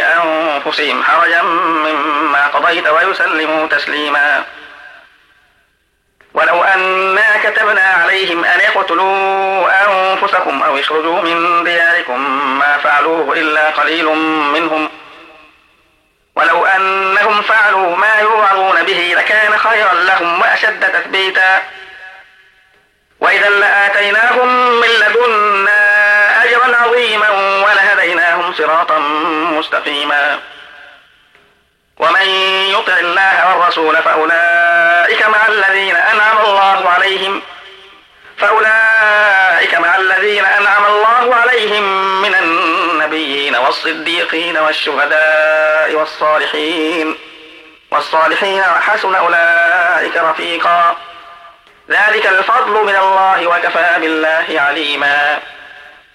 أنفسهم 0.02 1.04
حرجا 1.04 1.42
مما 1.42 2.48
قضيت 2.48 2.88
ويسلموا 2.88 3.68
تسليما. 3.68 4.44
ولو 6.34 6.64
أنا 6.64 7.38
كتبنا 7.44 7.82
عليهم 7.82 8.46
أن 8.46 8.60
يقتلوا 8.60 9.68
أنفسكم 9.86 10.64
أو 10.64 10.78
يخرجوا 10.78 11.22
من 11.22 11.64
دياركم 11.64 12.20
ما 12.60 12.78
فعلوه 12.78 13.34
إلا 13.34 13.70
قليل 13.70 14.06
منهم. 14.54 14.90
ولو 16.36 16.66
أنهم 16.66 17.42
فعلوا 17.42 17.96
ما 17.96 18.16
يوعظون 18.16 18.84
به 18.84 19.14
لكان 19.18 19.58
خيرا 19.58 19.94
لهم 19.94 20.42
وأشد 20.42 20.92
تثبيتا. 20.92 21.62
وإذا 23.20 23.50
لآتيناهم 23.50 24.80
من 24.80 24.88
لدنا 24.88 26.44
أجرا 26.44 26.76
عظيما 26.76 27.30
ولهديناهم 27.66 28.54
صراطا 28.54 29.00
مستقيما. 29.58 30.40
ومن 32.00 32.28
يطع 32.70 32.98
الله 33.00 33.58
والرسول 33.58 33.98
فأولئك 33.98 35.28
مع 35.28 35.48
الذين 35.48 35.96
أنعم 35.96 36.38
الله 36.38 36.90
عليهم 36.90 37.42
فأولئك 38.38 39.76
مع 39.76 39.96
الذين 39.96 40.46
أنعم 40.46 40.86
الله 40.86 41.36
عليهم 41.36 41.84
من 42.22 42.36
النبيين 42.36 43.56
والصديقين 43.56 44.58
والشهداء 44.58 45.94
والصالحين. 45.94 47.18
والصالحين 47.92 48.60
وحسن 48.60 49.16
أولئك 49.16 50.18
رفيقا. 50.18 50.98
ذلك 51.90 52.28
الفضل 52.28 52.72
من 52.72 52.96
الله 52.96 53.48
وكفى 53.48 53.90
بالله 53.98 54.62
عليما. 54.62 55.40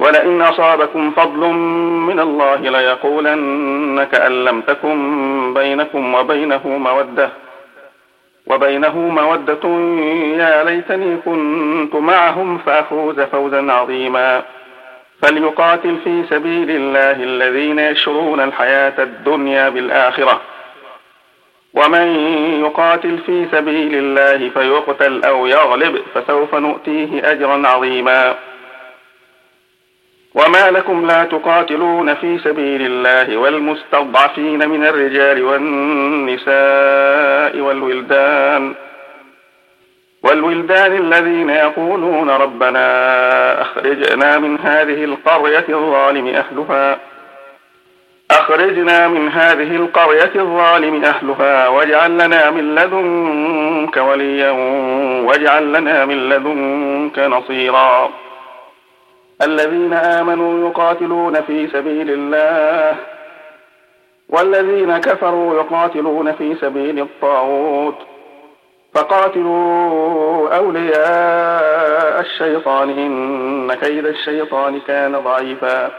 ولئن 0.00 0.42
أصابكم 0.42 1.10
فضل 1.10 1.46
من 2.08 2.20
الله 2.20 2.56
ليقولن 2.56 4.04
كأن 4.12 4.44
لم 4.44 4.60
تكن 4.60 5.54
بينكم 5.54 6.14
وبينه 6.14 6.68
مودة 6.68 7.30
وبينه 8.46 8.98
مودة 8.98 9.68
يا 10.36 10.64
ليتني 10.64 11.16
كنت 11.16 11.94
معهم 11.94 12.58
فأفوز 12.58 13.20
فوزا 13.20 13.72
عظيما. 13.72 14.42
فليقاتل 15.22 15.96
في 16.04 16.24
سبيل 16.30 16.70
الله 16.70 17.24
الذين 17.24 17.78
يشرون 17.78 18.40
الحياة 18.40 19.02
الدنيا 19.02 19.68
بالآخرة. 19.68 20.40
ومن 21.74 22.06
يقاتل 22.64 23.18
في 23.18 23.46
سبيل 23.52 23.94
الله 23.94 24.48
فيقتل 24.48 25.24
أو 25.24 25.46
يغلب 25.46 26.02
فسوف 26.14 26.54
نؤتيه 26.54 27.32
أجرا 27.32 27.68
عظيما. 27.68 28.34
وما 30.34 30.70
لكم 30.70 31.06
لا 31.06 31.24
تقاتلون 31.24 32.14
في 32.14 32.38
سبيل 32.38 32.82
الله 32.86 33.36
والمستضعفين 33.36 34.68
من 34.68 34.84
الرجال 34.84 35.42
والنساء 35.44 36.50
والولدان 37.60 38.74
والولدان 40.22 40.96
الذين 40.96 41.50
يقولون 41.50 42.30
ربنا 42.30 43.62
أخرجنا 43.62 44.38
من 44.38 44.58
هذه 44.58 45.04
القرية 45.04 45.64
الظالم 45.68 46.26
أهلها 46.26 46.98
أخرجنا 48.30 49.08
من 49.08 49.28
هذه 49.28 49.76
القرية 49.76 50.32
الظالم 50.36 51.04
أهلها 51.04 51.68
واجعل 51.68 52.18
لنا 52.18 52.50
من 52.50 52.74
لدنك 52.74 53.96
وليا 53.96 54.50
واجعل 55.26 55.72
لنا 55.72 56.04
من 56.04 56.28
لدنك 56.28 57.18
نصيرا 57.18 58.10
الذين 59.42 59.92
آمنوا 59.92 60.68
يقاتلون 60.68 61.40
في 61.40 61.68
سبيل 61.68 62.10
الله 62.10 62.96
والذين 64.28 64.98
كفروا 64.98 65.54
يقاتلون 65.54 66.32
في 66.32 66.54
سبيل 66.54 66.98
الطاغوت. 66.98 67.96
فقاتلوا 68.94 70.56
أولياء 70.56 72.20
الشيطان 72.20 72.90
إن 72.90 73.74
كيد 73.74 74.06
الشيطان 74.06 74.80
كان 74.80 75.18
ضعيفا. 75.18 75.90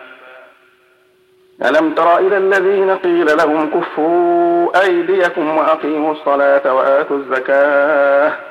ألم 1.65 1.93
تر 1.93 2.17
إلى 2.17 2.37
الذين 2.37 2.91
قيل 2.91 3.37
لهم 3.37 3.69
كفوا 3.69 4.81
أيديكم 4.83 5.57
وأقيموا 5.57 6.11
الصلاة 6.11 6.73
وآتوا 6.73 7.17
الزكاة؟ 7.17 8.50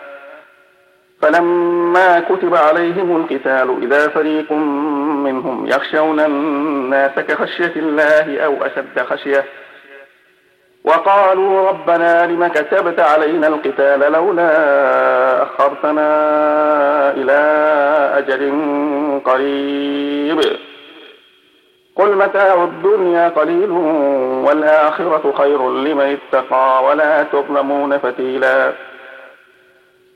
فلما 1.23 2.21
كتب 2.21 2.55
عليهم 2.55 3.17
القتال 3.17 3.83
إذا 3.83 4.09
فريق 4.09 4.53
منهم 4.53 5.67
يخشون 5.67 6.21
الناس 6.21 7.11
كخشية 7.19 7.73
الله 7.77 8.41
أو 8.41 8.57
أشد 8.65 9.01
خشية 9.01 9.45
وقالوا 10.85 11.69
ربنا 11.69 12.27
لم 12.27 12.47
كتبت 12.47 13.01
علينا 13.01 13.47
القتال 13.47 14.13
لولا 14.13 15.43
أخرتنا 15.43 16.11
إلى 17.11 17.41
أجل 18.19 18.53
قريب. 19.25 20.41
قل 21.97 22.17
متاع 22.17 22.65
الدنيا 22.65 23.29
قليل 23.29 23.71
والآخرة 24.47 25.33
خير 25.39 25.71
لمن 25.71 26.19
اتقى 26.19 26.85
ولا 26.85 27.23
تظلمون 27.23 27.99
فتيلا. 27.99 28.73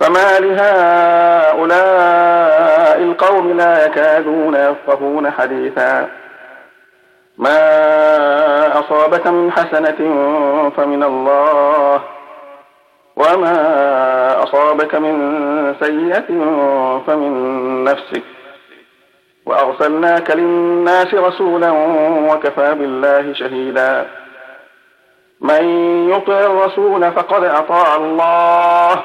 فما 0.00 0.38
لهؤلاء 0.38 1.74
القوم 2.98 3.56
لا 3.56 3.86
يكادون 3.86 4.54
يفقهون 4.54 5.30
حديثا. 5.30 6.08
ما 7.38 8.78
أصابك 8.78 9.26
من 9.26 9.52
حسنة 9.52 9.98
فمن 10.76 11.02
الله 11.02 12.00
وما 13.16 13.56
أصابك 14.42 14.94
من 14.94 15.74
سيئة 15.80 16.26
فمن 17.06 17.84
نفسك. 17.84 18.22
وأرسلناك 19.46 20.30
للناس 20.30 21.14
رسولا 21.14 21.70
وكفى 22.32 22.74
بالله 22.74 23.32
شهيدا. 23.32 24.06
من 25.40 25.64
يطع 26.10 26.38
الرسول 26.38 27.12
فقد 27.12 27.44
أطاع 27.44 27.96
الله. 27.96 29.04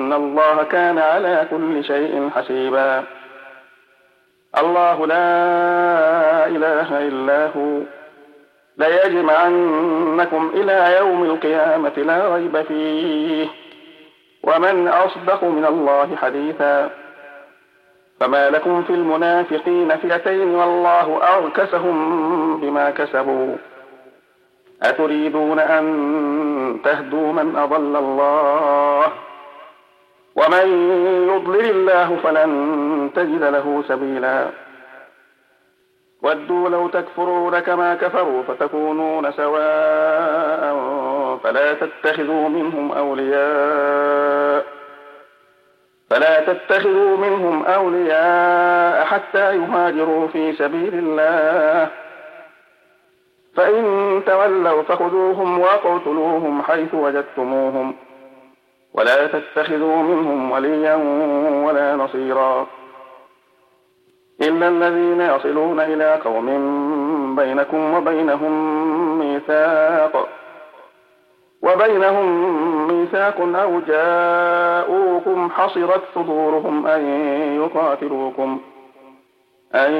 الله 0.13 0.63
كان 0.63 0.97
على 0.97 1.47
كل 1.51 1.83
شيء 1.83 2.29
حسيبا. 2.35 3.03
الله 4.57 5.07
لا 5.07 6.47
إله 6.47 7.07
إلا 7.07 7.45
هو. 7.45 7.79
ليجمعنكم 8.77 10.51
إلى 10.53 10.97
يوم 10.97 11.23
القيامة 11.23 11.93
لا 11.97 12.35
ريب 12.35 12.61
فيه. 12.61 13.47
ومن 14.43 14.87
أصدق 14.87 15.43
من 15.43 15.65
الله 15.65 16.15
حديثا. 16.15 16.89
فما 18.19 18.49
لكم 18.49 18.83
في 18.83 18.93
المنافقين 18.93 19.97
فئتين 19.97 20.55
والله 20.55 21.37
أركسهم 21.37 22.57
بما 22.59 22.89
كسبوا. 22.89 23.55
أتريدون 24.83 25.59
أن 25.59 26.79
تهدوا 26.83 27.33
من 27.33 27.55
أضل 27.55 27.95
الله؟ 27.95 29.03
ومن 30.35 30.67
يضلل 31.29 31.69
الله 31.69 32.17
فلن 32.23 33.09
تجد 33.15 33.43
له 33.43 33.83
سبيلا. 33.87 34.49
ودوا 36.23 36.69
لو 36.69 36.87
تكفرون 36.87 37.59
كما 37.59 37.95
كفروا 37.95 38.43
فتكونون 38.43 39.31
سواء 39.31 40.75
فلا 41.43 41.73
تتخذوا 41.73 42.49
منهم 42.49 42.91
أولياء 42.91 44.65
فلا 46.09 46.53
تتخذوا 46.53 47.17
منهم 47.17 47.65
أولياء 47.65 49.05
حتى 49.05 49.55
يهاجروا 49.55 50.27
في 50.27 50.53
سبيل 50.53 50.93
الله. 50.93 51.89
فإن 53.55 53.83
تولوا 54.25 54.83
فخذوهم 54.83 55.59
وأقتلوهم 55.59 56.61
حيث 56.61 56.93
وجدتموهم. 56.93 57.95
ولا 58.93 59.27
تتخذوا 59.27 59.95
منهم 59.95 60.51
وليا 60.51 60.95
ولا 61.65 61.95
نصيرا. 61.95 62.67
إلا 64.41 64.67
الذين 64.67 65.21
يصلون 65.21 65.79
إلى 65.79 66.15
قوم 66.15 66.45
بينكم 67.35 67.93
وبينهم 67.93 68.53
ميثاق 69.19 70.27
وبينهم 71.61 72.27
ميثاق 72.87 73.41
أو 73.41 73.79
جاءوكم 73.79 75.49
حصرت 75.49 76.01
صدورهم 76.15 76.87
أن 76.87 77.01
يقاتلوكم 77.61 78.61
أن 79.75 79.93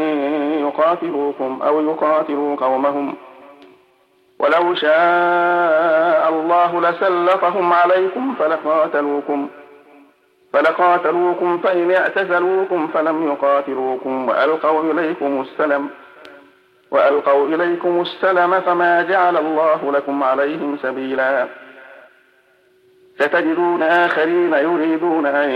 يقاتلوكم 0.68 1.60
أو 1.62 1.82
يقاتلوا 1.82 2.56
قومهم. 2.56 3.16
ولو 4.42 4.76
شاء 4.76 6.30
الله 6.30 6.82
لسلطهم 6.82 7.74
عليكم 7.74 8.36
فلقاتلوكم 8.40 9.50
فلقاتلوكم 10.54 11.58
فإن 11.58 11.92
اعتزلوكم 11.92 12.88
فلم 12.88 13.32
يقاتلوكم 13.32 14.30
وألقوا 14.30 14.92
إليكم 14.92 15.42
السلم 15.42 15.90
وألقوا 16.92 17.48
إليكم 17.48 18.02
السلم 18.02 18.60
فما 18.60 19.02
جعل 19.02 19.38
الله 19.38 19.92
لكم 19.92 20.24
عليهم 20.24 20.78
سبيلا. 20.82 21.48
ستجدون 23.20 23.84
آخرين 23.84 24.54
يريدون 24.54 25.26
أن 25.26 25.50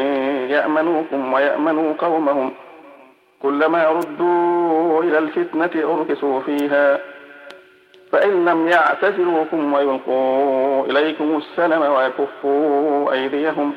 يأمنوكم 0.50 1.34
ويأمنوا 1.34 1.94
قومهم 1.98 2.52
كلما 3.42 3.90
ردوا 3.90 5.04
إلى 5.04 5.18
الفتنة 5.18 5.94
أركسوا 5.94 6.40
فيها. 6.40 7.15
فإن 8.16 8.46
لم 8.46 8.68
يعتزلوكم 8.68 9.74
ويلقوا 9.74 10.86
إليكم 10.86 11.38
السلم 11.38 11.82
ويكفوا 11.82 13.12
أيديهم 13.12 13.74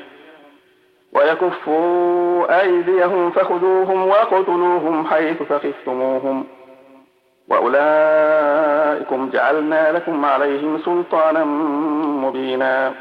ويكفوا 1.13 2.61
أيديهم 2.61 3.31
فخذوهم 3.31 4.09
وقتلوهم 4.09 5.07
حيث 5.07 5.43
ثقفتموهم. 5.43 6.47
وأولئكم 7.49 9.31
جعلنا 9.31 9.93
لكم 9.93 10.25
عليهم 10.25 10.79
سلطانا 10.85 11.45
مبينا. 12.25 12.95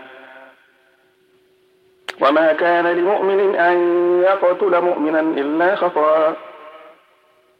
وما 2.21 2.53
كان 2.53 2.87
لمؤمن 2.87 3.55
أن 3.55 3.77
يقتل 4.23 4.81
مؤمنا 4.81 5.19
إلا 5.19 5.75
خطأ. 5.75 6.35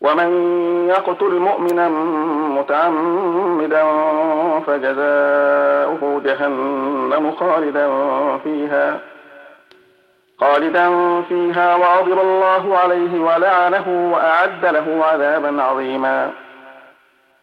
ومن 0.00 0.30
يقتل 0.88 1.38
مؤمنا 1.38 1.88
متعمدا 2.58 3.84
فجزاؤه 4.66 6.20
جهنم 6.24 7.32
خالدا 7.32 7.88
فيها 8.44 9.00
خالدا 10.40 10.86
فيها 11.22 11.76
وغضب 11.76 12.18
الله 12.20 12.78
عليه 12.78 13.20
ولعنه 13.20 14.10
وأعد 14.12 14.66
له 14.66 15.04
عذابا 15.04 15.62
عظيما. 15.62 16.30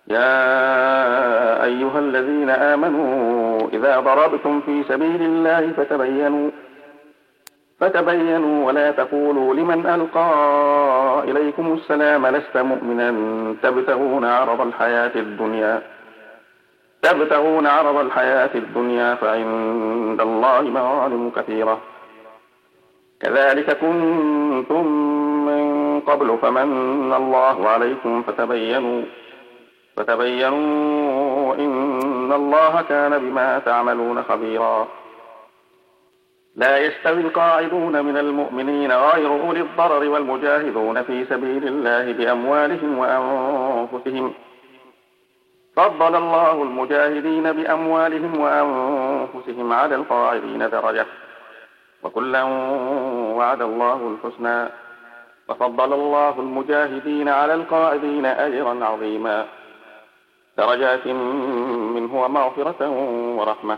يا 0.07 1.63
أيها 1.63 1.99
الذين 1.99 2.49
آمنوا 2.49 3.67
إذا 3.73 3.99
ضربتم 3.99 4.61
في 4.61 4.83
سبيل 4.83 5.21
الله 5.21 5.71
فتبينوا 5.77 6.51
فتبينوا 7.79 8.67
ولا 8.67 8.91
تقولوا 8.91 9.53
لمن 9.53 9.85
ألقى 9.85 10.31
إليكم 11.23 11.73
السلام 11.73 12.27
لست 12.27 12.57
مؤمنا. 12.57 13.09
تبتغون 13.63 14.25
عرض 14.25 14.61
الحياة 14.61 15.11
الدنيا. 15.15 15.81
تبتغون 17.01 17.67
عرض 17.67 17.97
الحياة 17.97 18.49
الدنيا 18.55 19.15
فعند 19.15 20.21
الله 20.21 20.61
مغانم 20.61 21.31
كثيرة. 21.35 21.79
كذلك 23.19 23.77
كنتم 23.77 24.85
من 25.45 25.99
قبل 25.99 26.37
فمن 26.41 27.13
الله 27.13 27.69
عليكم 27.69 28.21
فتبينوا. 28.21 29.01
فتبينوا 29.97 31.55
إن 31.55 32.33
الله 32.33 32.81
كان 32.81 33.17
بما 33.17 33.59
تعملون 33.59 34.23
خبيرا. 34.23 34.87
لا 36.55 36.77
يستوي 36.77 37.21
القاعدون 37.21 38.05
من 38.05 38.17
المؤمنين 38.17 38.91
غير 38.91 39.27
أولي 39.27 39.61
الضرر 39.61 40.09
والمجاهدون 40.09 41.03
في 41.03 41.25
سبيل 41.25 41.67
الله 41.67 42.11
بأموالهم 42.11 42.97
وأنفسهم. 42.97 44.33
فضل 45.75 46.15
الله 46.15 46.63
المجاهدين 46.63 47.51
بأموالهم 47.51 48.39
وأنفسهم 48.39 49.73
على 49.73 49.95
القاعدين 49.95 50.69
درجة. 50.69 51.05
وكلا 52.03 52.43
وعد 53.37 53.61
الله 53.61 54.17
الحسنى. 54.17 54.69
وفضل 55.49 55.93
الله 55.93 56.39
المجاهدين 56.39 57.29
على 57.29 57.53
القاعدين 57.53 58.25
أجرا 58.25 58.85
عظيما. 58.85 59.45
درجات 60.57 61.07
منه 61.95 62.23
ومغفرة 62.23 62.89
ورحمة. 63.39 63.77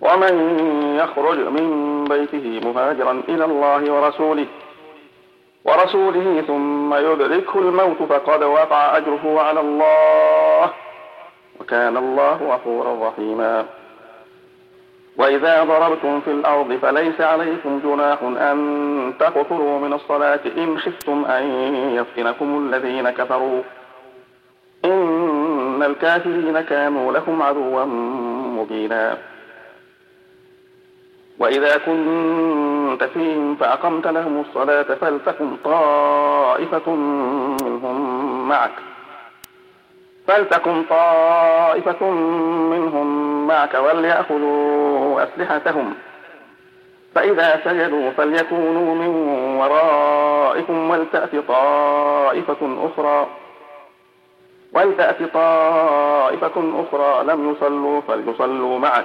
ومن 0.00 0.34
يخرج 1.00 1.38
من 1.38 2.04
بيته 2.04 2.60
مهاجرا 2.68 3.22
إلى 3.28 3.44
الله 3.44 3.92
ورسوله 3.92 4.46
ورسوله 5.64 6.42
ثم 6.46 6.94
يدركه 6.94 7.58
الموت 7.58 8.02
فقد 8.02 8.42
وقع 8.42 8.96
أجره 8.96 9.40
على 9.40 9.60
الله 9.60 10.70
وكان 11.60 11.96
الله 11.96 12.34
غفورا 12.34 13.08
رحيما. 13.08 13.64
وإذا 15.16 15.64
ضربتم 15.64 16.20
في 16.20 16.30
الأرض 16.30 16.78
فليس 16.82 17.20
عليكم 17.20 17.80
جناح 17.84 18.22
أن 18.22 19.14
تقصروا 19.20 19.78
من 19.78 19.92
الصلاة 19.92 20.40
إن 20.56 20.78
خفتم 20.78 21.24
أن 21.24 21.44
يفتنكم 21.94 22.68
الذين 22.68 23.10
كفروا. 23.10 23.62
إن 24.84 25.82
الكافرين 25.82 26.60
كانوا 26.60 27.12
لكم 27.12 27.42
عدوا 27.42 27.84
مبينا. 28.58 29.18
وإذا 31.38 31.76
كنت 31.76 33.04
فيهم 33.04 33.56
فأقمت 33.56 34.06
لهم 34.06 34.40
الصلاة 34.40 34.82
فلتكن 34.82 35.56
طائفة 35.64 36.90
منهم 37.62 38.48
معك. 38.48 38.72
فلتكن 40.26 40.82
طائفة 40.90 42.10
منهم 42.70 43.46
معك 43.46 43.74
وليأخذوا 43.74 45.22
أسلحتهم. 45.24 45.94
فإذا 47.14 47.60
سجدوا 47.64 48.10
فليكونوا 48.10 48.94
من 48.94 49.08
ورائكم 49.60 50.90
ولتأت 50.90 51.36
طائفة 51.48 52.90
أخرى. 52.92 53.26
ولتأت 54.72 55.22
طائفة 55.34 56.72
أخرى 56.82 57.24
لم 57.24 57.50
يصلوا 57.52 58.00
فليصلوا 58.00 58.78
معك. 58.78 59.04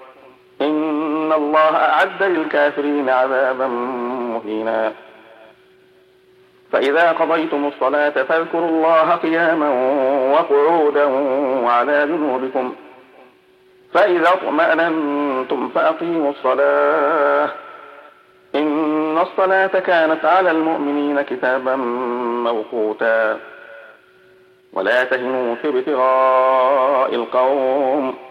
إن 0.61 1.33
الله 1.33 1.75
أعد 1.75 2.23
للكافرين 2.23 3.09
عذابا 3.09 3.67
مهينا. 3.67 4.93
فإذا 6.71 7.11
قضيتم 7.11 7.65
الصلاة 7.65 8.09
فاذكروا 8.09 8.69
الله 8.69 9.15
قياما 9.15 9.69
وقعودا 10.33 11.05
وعلى 11.65 12.07
جنوبكم. 12.07 12.75
فإذا 13.93 14.29
اطمأننتم 14.29 15.69
فأقيموا 15.69 16.31
الصلاة. 16.31 17.49
إن 18.55 19.17
الصلاة 19.17 19.67
كانت 19.67 20.25
على 20.25 20.51
المؤمنين 20.51 21.21
كتابا 21.21 21.75
موقوتا. 22.45 23.39
ولا 24.73 25.03
تهنوا 25.03 25.55
في 25.55 25.67
ابتغاء 25.67 27.15
القوم. 27.15 28.30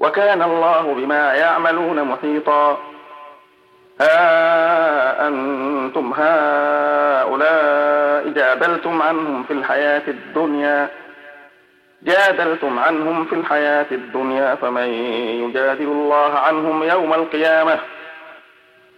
وكان 0.00 0.42
الله 0.42 0.94
بما 0.94 1.34
يعملون 1.34 2.02
محيطا. 2.02 2.78
ها 4.00 5.28
أنتم 5.28 6.12
هؤلاء 6.16 8.28
جادلتم 8.28 9.02
عنهم 9.02 9.42
في 9.42 9.52
الحياة 9.52 10.02
الدنيا. 10.08 10.88
جادلتم 12.02 12.78
عنهم 12.78 13.24
في 13.24 13.34
الحياة 13.34 13.86
الدنيا 13.92 14.54
فمن 14.54 14.88
يجادل 15.44 15.84
الله 15.84 16.38
عنهم 16.38 16.82
يوم 16.82 17.14
القيامة؟ 17.14 17.78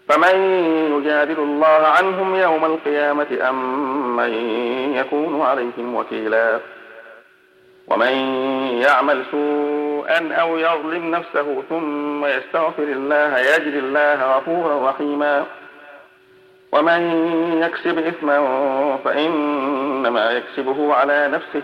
فمن 0.09 0.35
يجادل 0.97 1.39
الله 1.39 1.67
عنهم 1.67 2.35
يوم 2.35 2.65
القيامة 2.65 3.49
أم 3.49 4.17
من 4.17 4.33
يكون 4.95 5.43
عليهم 5.43 5.95
وكيلا؟ 5.95 6.61
ومن 7.89 8.13
يعمل 8.81 9.25
سوءا 9.31 10.35
أو 10.35 10.59
يظلم 10.59 11.11
نفسه 11.11 11.63
ثم 11.69 12.27
يستغفر 12.27 12.83
الله 12.83 13.39
يجد 13.39 13.75
الله 13.75 14.37
غفورا 14.37 14.91
رحيما. 14.91 15.45
ومن 16.73 17.01
يكسب 17.63 17.99
إثما 17.99 18.39
فإنما 19.05 20.31
يكسبه 20.31 20.95
على 20.95 21.29
نفسه. 21.29 21.63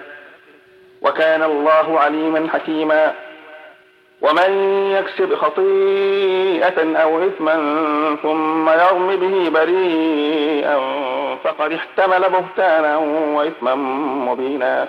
وكان 1.02 1.42
الله 1.42 2.00
عليما 2.00 2.48
حكيما. 2.52 3.14
ومن 4.22 4.52
يكسب 4.90 5.34
خطيئة 5.34 6.96
أو 6.96 7.24
إثما 7.24 7.56
ثم 8.22 8.68
يرم 8.68 9.16
به 9.16 9.50
بريئا 9.50 10.76
فقد 11.44 11.72
احتمل 11.72 12.20
بهتانا 12.20 12.96
وإثما 13.36 13.74
مبينا. 14.30 14.88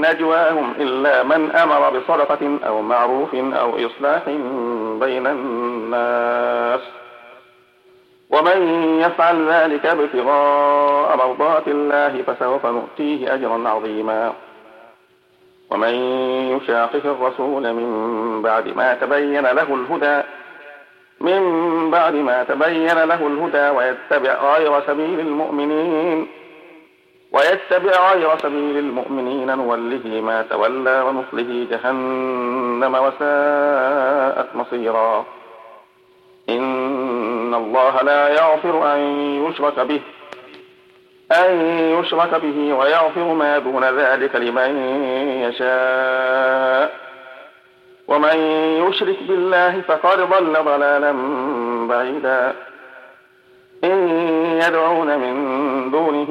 نجواهم 0.00 0.74
إلا 0.78 1.22
من 1.22 1.50
أمر 1.50 1.98
بصدقة 1.98 2.58
أو 2.66 2.82
معروف 2.82 3.34
أو 3.34 3.86
إصلاح 3.86 4.22
بين 5.00 5.26
الناس. 5.26 6.80
ومن 8.30 8.58
يفعل 9.00 9.48
ذلك 9.48 9.86
ابتغاء 9.86 11.16
مرضات 11.16 11.68
الله 11.68 12.22
فسوف 12.22 12.66
نؤتيه 12.66 13.34
أجرا 13.34 13.68
عظيما. 13.68 14.32
ومن 15.70 15.94
يشاقق 16.56 17.06
الرسول 17.06 17.72
من 17.72 18.42
بعد 18.42 18.68
ما 18.76 18.94
تبين 18.94 19.42
له 19.42 19.74
الهدى 19.74 20.22
من 21.20 21.90
بعد 21.90 22.14
ما 22.14 22.44
تبين 22.44 23.04
له 23.04 23.26
الهدى 23.26 23.68
ويتبع 23.76 24.54
غير 24.54 24.80
سبيل 24.86 25.20
المؤمنين 25.20 26.28
ويتبع 27.36 28.12
غير 28.12 28.38
سبيل 28.38 28.78
المؤمنين 28.78 29.56
نوله 29.56 30.20
ما 30.20 30.42
تولى 30.42 31.02
ونصله 31.02 31.66
جهنم 31.70 32.94
وساءت 32.94 34.46
مصيرا. 34.54 35.24
إن 36.48 37.54
الله 37.54 38.02
لا 38.02 38.28
يغفر 38.28 38.94
أن 38.94 38.98
يشرك 39.46 39.80
به 39.80 40.00
أن 41.32 41.60
يشرك 42.00 42.34
به 42.34 42.74
ويغفر 42.74 43.24
ما 43.24 43.58
دون 43.58 43.84
ذلك 43.84 44.36
لمن 44.36 44.70
يشاء. 45.42 46.92
ومن 48.08 48.36
يشرك 48.88 49.16
بالله 49.28 49.80
فقد 49.80 50.20
ضل 50.20 50.64
ضلالا 50.64 51.12
بعيدا. 51.88 52.52
إن 53.84 54.08
يدعون 54.62 55.18
من 55.18 55.34
دونه 55.90 56.30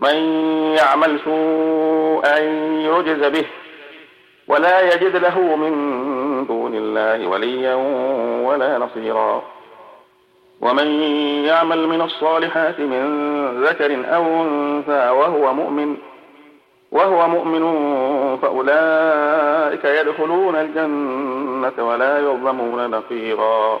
من 0.00 0.16
يعمل 0.78 1.20
سوءا 1.24 2.38
يجز 2.78 3.24
به 3.24 3.46
ولا 4.48 4.80
يجد 4.80 5.16
له 5.16 5.40
من 5.40 5.72
دون 6.46 6.74
الله 6.74 7.26
وليا 7.26 7.74
ولا 8.46 8.78
نصيرا. 8.78 9.42
ومن 10.60 10.86
يعمل 11.44 11.86
من 11.86 12.00
الصالحات 12.00 12.80
من 12.80 13.04
ذكر 13.64 14.14
أو 14.14 14.24
أنثى 14.24 15.10
وهو 15.10 15.54
مؤمن 15.54 15.96
وهو 16.92 17.28
مؤمن 17.28 17.62
فأولئك 18.42 19.84
يدخلون 19.84 20.56
الجنة 20.56 21.86
ولا 21.88 22.18
يظلمون 22.18 22.90
نقيرا. 22.90 23.80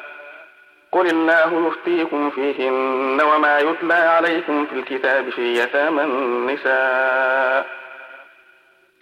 قل 0.91 1.07
الله 1.07 1.67
يفتيكم 1.67 2.29
فيهن 2.29 3.21
وما 3.21 3.59
يتلى 3.59 3.93
عليكم 3.93 4.65
في 4.65 4.73
الكتاب 4.75 5.29
في 5.29 5.53
يتامى 5.53 6.03
النساء 6.03 7.67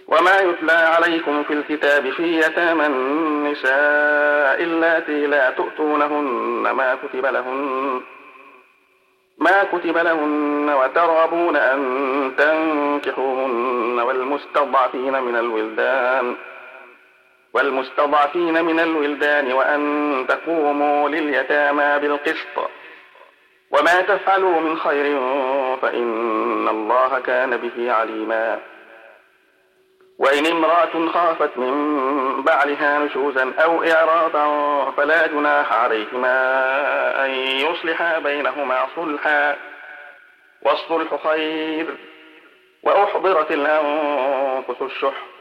وما 0.08 0.40
يتلى 0.40 0.72
عليكم 0.72 1.44
في 1.44 1.54
الكتاب 1.54 2.10
في 2.10 2.38
يتامى 2.40 2.86
النساء 2.86 4.64
اللاتي 4.64 5.26
لا 5.26 5.50
تؤتونهن 5.50 6.72
ما 6.72 6.96
كتب 6.96 7.26
لهن 7.26 8.02
ما 9.38 9.64
كتب 9.64 9.98
لهن 9.98 10.70
وترغبون 10.70 11.56
أن 11.56 11.82
تنكحوهن 12.38 14.00
والمستضعفين 14.00 15.22
من 15.24 15.36
الولدان 15.36 16.36
والمستضعفين 17.54 18.66
من 18.66 18.80
الولدان 18.80 19.54
وأن 19.54 20.26
تقوموا 20.30 21.10
لليتامى 21.10 22.00
بالقسط. 22.00 22.70
وما 23.72 24.02
تفعلوا 24.02 24.60
من 24.60 24.80
خير 24.80 25.20
فإن 25.82 26.68
الله 26.68 27.20
كان 27.20 27.58
به 27.58 27.92
عليما. 27.94 28.60
وإن 30.20 30.46
امرأة 30.46 31.08
خافت 31.14 31.58
من 31.58 32.44
بعلها 32.44 33.00
نشوزا 33.00 33.54
أو 33.60 33.84
إعراضا 33.84 34.92
فلا 34.92 35.28
جناح 35.28 35.74
عليهما 35.74 36.36
أن 37.26 37.30
يصلحا 37.32 38.20
بينهما 38.20 38.88
صلحا. 38.96 39.56
والصلح 40.62 41.28
خير 41.28 41.96
وأحضرت 42.84 43.52
الأنفس 43.52 44.82
الشح. 44.82 45.39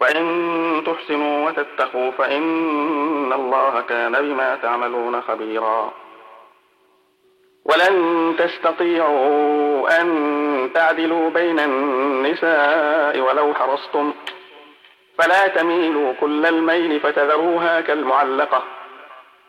وإن 0.00 0.82
تحسنوا 0.86 1.48
وتتقوا 1.48 2.10
فإن 2.10 3.32
الله 3.32 3.80
كان 3.80 4.12
بما 4.12 4.56
تعملون 4.62 5.20
خبيرا. 5.20 5.92
ولن 7.64 8.34
تستطيعوا 8.38 10.00
أن 10.00 10.70
تعدلوا 10.74 11.30
بين 11.30 11.60
النساء 11.60 13.20
ولو 13.20 13.54
حرصتم. 13.54 14.12
فلا 15.18 15.46
تميلوا 15.46 16.12
كل 16.20 16.46
الميل 16.46 17.00
فتذروها 17.00 17.80
كالمعلقة. 17.80 18.62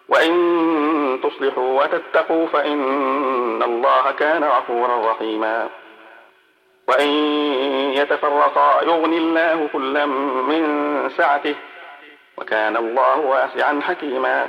وإن 0.10 1.20
تصلحوا 1.24 1.84
وتتقوا 1.84 2.48
فإن 2.48 3.64
الله 3.64 4.12
كان 4.12 4.44
غفورا 4.44 5.12
رحيما. 5.12 5.70
وإن 6.90 7.10
يتفرقا 7.94 8.84
يغني 8.84 9.18
الله 9.18 9.70
كلا 9.74 10.06
من 10.06 10.64
سعته 11.18 11.56
وكان 12.38 12.78
الله 12.78 13.20
واسعا 13.20 13.82
حكيما. 13.82 14.48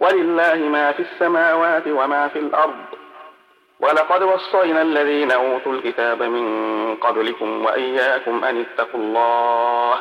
ولله 0.00 0.54
ما 0.54 0.92
في 0.92 1.02
السماوات 1.02 1.82
وما 1.86 2.28
في 2.28 2.38
الأرض. 2.38 2.84
ولقد 3.80 4.22
وصينا 4.22 4.82
الذين 4.82 5.32
أوتوا 5.32 5.72
الكتاب 5.72 6.22
من 6.22 6.96
قبلكم 6.96 7.64
وإياكم 7.64 8.44
أن 8.44 8.60
اتقوا 8.60 9.00
الله. 9.00 9.94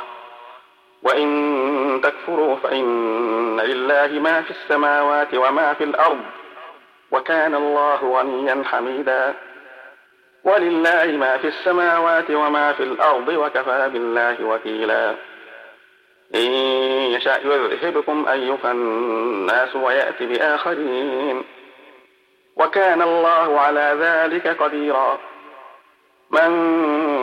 وإن 1.03 2.01
تكفروا 2.03 2.55
فإن 2.55 3.59
لله 3.59 4.19
ما 4.19 4.41
في 4.41 4.51
السماوات 4.51 5.33
وما 5.33 5.73
في 5.73 5.83
الأرض. 5.83 6.21
وكان 7.11 7.55
الله 7.55 8.19
غنيا 8.19 8.63
حميدا. 8.65 9.33
ولله 10.47 11.05
ما 11.05 11.37
في 11.37 11.47
السماوات 11.47 12.31
وما 12.31 12.73
في 12.73 12.83
الأرض 12.83 13.27
وكفى 13.27 13.89
بالله 13.93 14.45
وكيلا. 14.45 15.15
إن 16.35 16.51
يشاء 17.15 17.47
يذهبكم 17.47 18.27
أيها 18.27 18.71
الناس 18.71 19.75
ويأتي 19.75 20.25
بآخرين. 20.25 21.43
وكان 22.55 23.01
الله 23.01 23.59
على 23.59 23.95
ذلك 23.99 24.47
قديرا. 24.47 25.17
من 26.31 26.51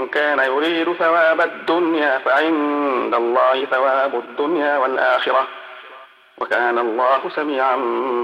كان 0.09 0.39
يريد 0.39 0.93
ثواب 0.93 1.41
الدنيا 1.41 2.19
فعند 2.19 3.15
الله 3.15 3.65
ثواب 3.65 4.15
الدنيا 4.15 4.79
والآخرة. 4.79 5.49
وكان 6.39 6.79
الله 6.79 7.21
سميعا 7.37 7.77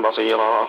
بصيرا. 0.04 0.68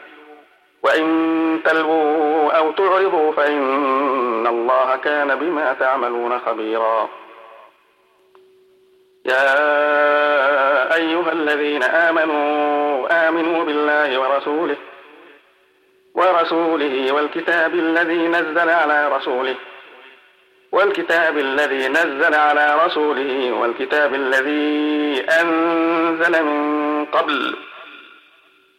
وإن 0.83 1.59
تلووا 1.65 2.51
أو 2.51 2.71
تعرضوا 2.71 3.31
فإن 3.31 4.47
الله 4.47 4.95
كان 4.95 5.35
بما 5.35 5.73
تعملون 5.73 6.39
خبيرا. 6.39 7.09
يا 9.25 10.95
أيها 10.95 11.31
الذين 11.31 11.83
آمنوا 11.83 13.27
آمنوا 13.29 13.63
بالله 13.63 14.19
ورسوله 14.19 14.77
ورسوله 16.15 17.11
والكتاب 17.11 17.73
الذي 17.73 18.27
نزل 18.27 18.69
على 18.69 19.11
رسوله 19.15 19.55
والكتاب 20.71 21.37
الذي 21.37 21.87
نزل 21.87 22.35
على 22.35 22.85
رسوله 22.85 23.51
والكتاب 23.51 24.13
الذي 24.13 25.25
أنزل 25.41 26.43
من 26.43 27.05
قبل. 27.05 27.55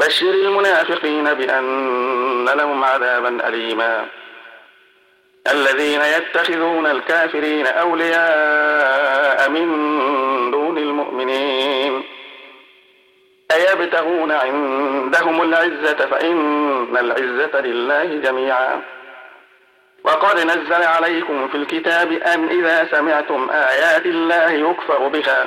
بشر 0.00 0.30
المنافقين 0.30 1.34
بأن 1.34 2.44
لهم 2.44 2.84
عذابا 2.84 3.48
أليما. 3.48 4.06
الذين 5.52 6.00
يتخذون 6.00 6.86
الكافرين 6.86 7.66
أولياء 7.66 9.50
من 9.50 9.70
دون 10.50 10.78
المؤمنين 10.78 12.04
أيبتغون 13.52 14.32
عندهم 14.32 15.42
العزة 15.42 16.06
فإن 16.06 16.96
العزة 16.96 17.60
لله 17.60 18.04
جميعا. 18.04 18.80
وقد 20.04 20.38
نزل 20.38 20.82
عليكم 20.82 21.48
في 21.48 21.54
الكتاب 21.56 22.12
أن 22.12 22.48
إذا 22.48 22.88
سمعتم 22.90 23.50
آيات 23.50 24.06
الله 24.06 24.50
يكفر 24.50 25.08
بها. 25.08 25.46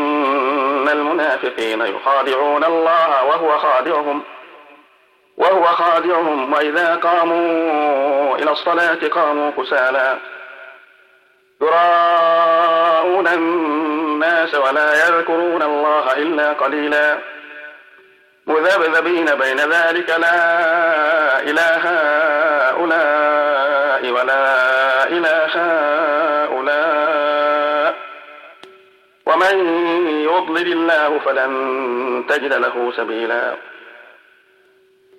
المنافقين 0.89 1.81
يخادعون 1.81 2.63
الله 2.63 3.23
وهو 3.23 3.57
خادعهم 3.59 4.21
وهو 5.37 5.65
خادعهم 5.65 6.53
وإذا 6.53 6.95
قاموا 6.95 8.37
إلى 8.37 8.51
الصلاة 8.51 9.07
قاموا 9.11 9.51
كسالى 9.51 10.17
يراءون 11.61 13.27
الناس 13.27 14.55
ولا 14.55 15.07
يذكرون 15.07 15.61
الله 15.61 16.13
إلا 16.13 16.53
قليلا 16.53 17.17
مذبذبين 18.47 19.25
بين 19.25 19.57
ذلك 19.57 20.09
لا 20.09 21.39
إله 21.39 21.81
هؤلاء 22.71 24.11
ولا 24.11 25.07
إله 25.07 25.51
هؤلاء 26.45 26.91
ومن 29.25 29.55
يضلل 30.37 30.71
الله 30.71 31.19
فلن 31.19 31.51
تجد 32.29 32.53
له 32.53 32.93
سبيلا. 32.97 33.57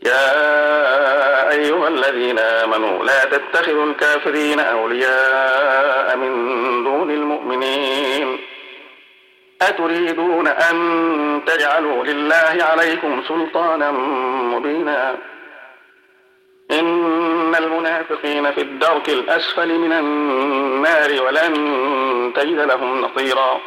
يا 0.06 1.50
أيها 1.50 1.88
الذين 1.88 2.38
آمنوا 2.38 3.04
لا 3.04 3.24
تتخذوا 3.24 3.86
الكافرين 3.86 4.60
أولياء 4.60 6.16
من 6.16 6.32
دون 6.84 7.10
المؤمنين. 7.10 8.38
أتريدون 9.62 10.48
أن 10.48 10.76
تجعلوا 11.46 12.04
لله 12.04 12.56
عليكم 12.60 13.22
سلطانا 13.28 13.90
مبينا. 14.54 15.16
إن 16.70 17.54
المنافقين 17.54 18.52
في 18.52 18.60
الدرك 18.60 19.08
الأسفل 19.08 19.78
من 19.78 19.92
النار 19.92 21.22
ولن 21.22 21.52
تجد 22.36 22.58
لهم 22.58 23.00
نصيرا. 23.00 23.60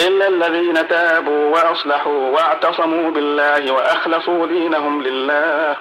إلا 0.00 0.28
الذين 0.28 0.88
تابوا 0.88 1.50
وأصلحوا 1.50 2.30
واعتصموا 2.30 3.10
بالله 3.10 3.72
وأخلصوا 3.72 4.46
دينهم 4.46 5.02
لله 5.02 5.76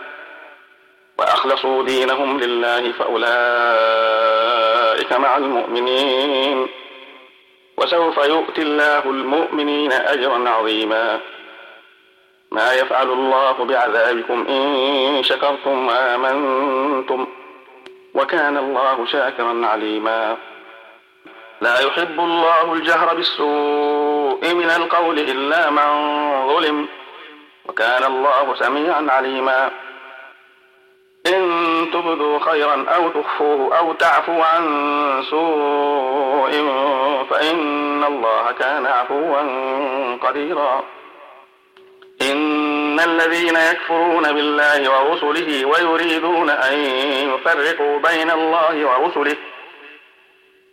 وأخلصوا 1.20 1.84
دينهم 1.84 2.40
لله 2.40 2.92
فأولئك 2.92 3.22
مع 5.14 5.38
المؤمنين 5.38 6.68
وسوف 7.78 8.18
يؤتي 8.18 8.62
الله 8.62 9.00
المؤمنين 9.06 9.92
أجرا 9.92 10.50
عظيما 10.50 11.20
ما 12.52 12.74
يفعل 12.74 13.10
الله 13.10 13.52
بعذابكم 13.66 14.46
إن 14.50 15.24
شكرتم 15.24 15.88
وآمنتم 15.88 17.28
وكان 18.14 18.58
الله 18.58 19.06
شاكرا 19.06 19.66
عليما 19.66 20.38
لا 21.62 21.80
يحب 21.80 22.20
الله 22.20 22.74
الجهر 22.74 23.16
بالسوء 23.16 24.54
من 24.54 24.70
القول 24.70 25.20
إلا 25.20 25.70
من 25.70 25.90
ظلم 26.48 26.88
وكان 27.66 28.04
الله 28.04 28.56
سميعا 28.60 29.08
عليما. 29.10 29.72
إن 31.28 31.42
تبدوا 31.94 32.40
خيرا 32.40 32.86
أو 32.90 33.10
تخفوه 33.10 33.78
أو 33.78 33.94
تعفو 33.94 34.42
عن 34.42 34.64
سوء 35.30 36.52
فإن 37.30 38.04
الله 38.04 38.52
كان 38.52 38.86
عفوا 38.86 39.42
قديرا. 40.28 40.84
إن 42.22 43.00
الذين 43.00 43.56
يكفرون 43.56 44.32
بالله 44.34 44.92
ورسله 44.92 45.66
ويريدون 45.66 46.50
أن 46.50 46.80
يفرقوا 47.34 48.00
بين 48.00 48.32
الله 48.32 48.86
ورسله 48.86 49.36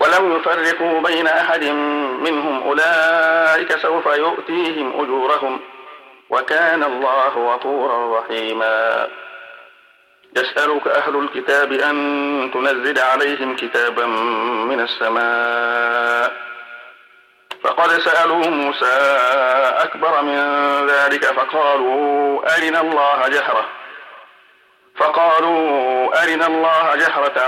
ولم 0.00 0.36
يفرقوا 0.36 1.00
بين 1.00 1.26
أحد 1.26 1.64
منهم 2.20 2.62
أولئك 2.62 3.76
سوف 3.76 4.06
يؤتيهم 4.06 5.00
أجورهم. 5.00 5.60
وكان 6.30 6.84
الله 6.84 7.54
غفورا 7.54 8.20
رحيما. 8.20 9.08
يسألك 10.36 10.88
أهل 10.88 11.16
الكتاب 11.16 11.72
أن 11.72 12.50
تنزل 12.54 12.98
عليهم 12.98 13.56
كتابا 13.56 14.06
من 14.70 14.80
السماء. 14.80 16.32
فقد 17.62 17.90
سألوا 17.90 18.46
موسى 18.46 18.96
أكبر 19.78 20.22
من 20.22 20.36
ذلك 20.86 21.24
فقالوا 21.24 22.40
أرنا 22.56 22.80
الله 22.80 23.28
جهرة. 23.28 23.79
فقالوا 25.00 26.22
أرنا 26.22 26.46
الله 26.46 26.96
جهرة 26.96 27.38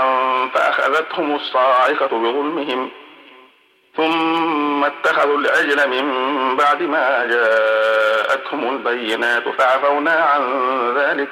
فأخذتهم 0.53 1.35
الصاعقة 1.35 2.07
بظلمهم 2.07 2.91
ثم 3.97 4.83
اتخذوا 4.83 5.37
العجل 5.37 5.89
من 5.89 6.05
بعد 6.57 6.81
ما 6.81 7.25
جاءتهم 7.25 8.75
البينات 8.75 9.43
فعفونا 9.49 10.11
عن 10.11 10.43
ذلك 10.97 11.29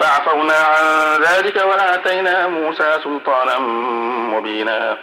فعفونا 0.00 0.54
عن 0.54 0.84
ذلك 1.22 1.56
وآتينا 1.56 2.46
موسى 2.46 3.00
سلطانا 3.04 3.58
مبينا 4.34 4.98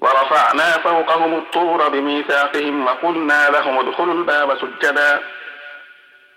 ورفعنا 0.00 0.70
فوقهم 0.70 1.34
الطور 1.34 1.88
بميثاقهم 1.88 2.86
وقلنا 2.86 3.50
لهم 3.50 3.78
ادخلوا 3.78 4.14
الباب 4.14 4.58
سجدا 4.58 5.20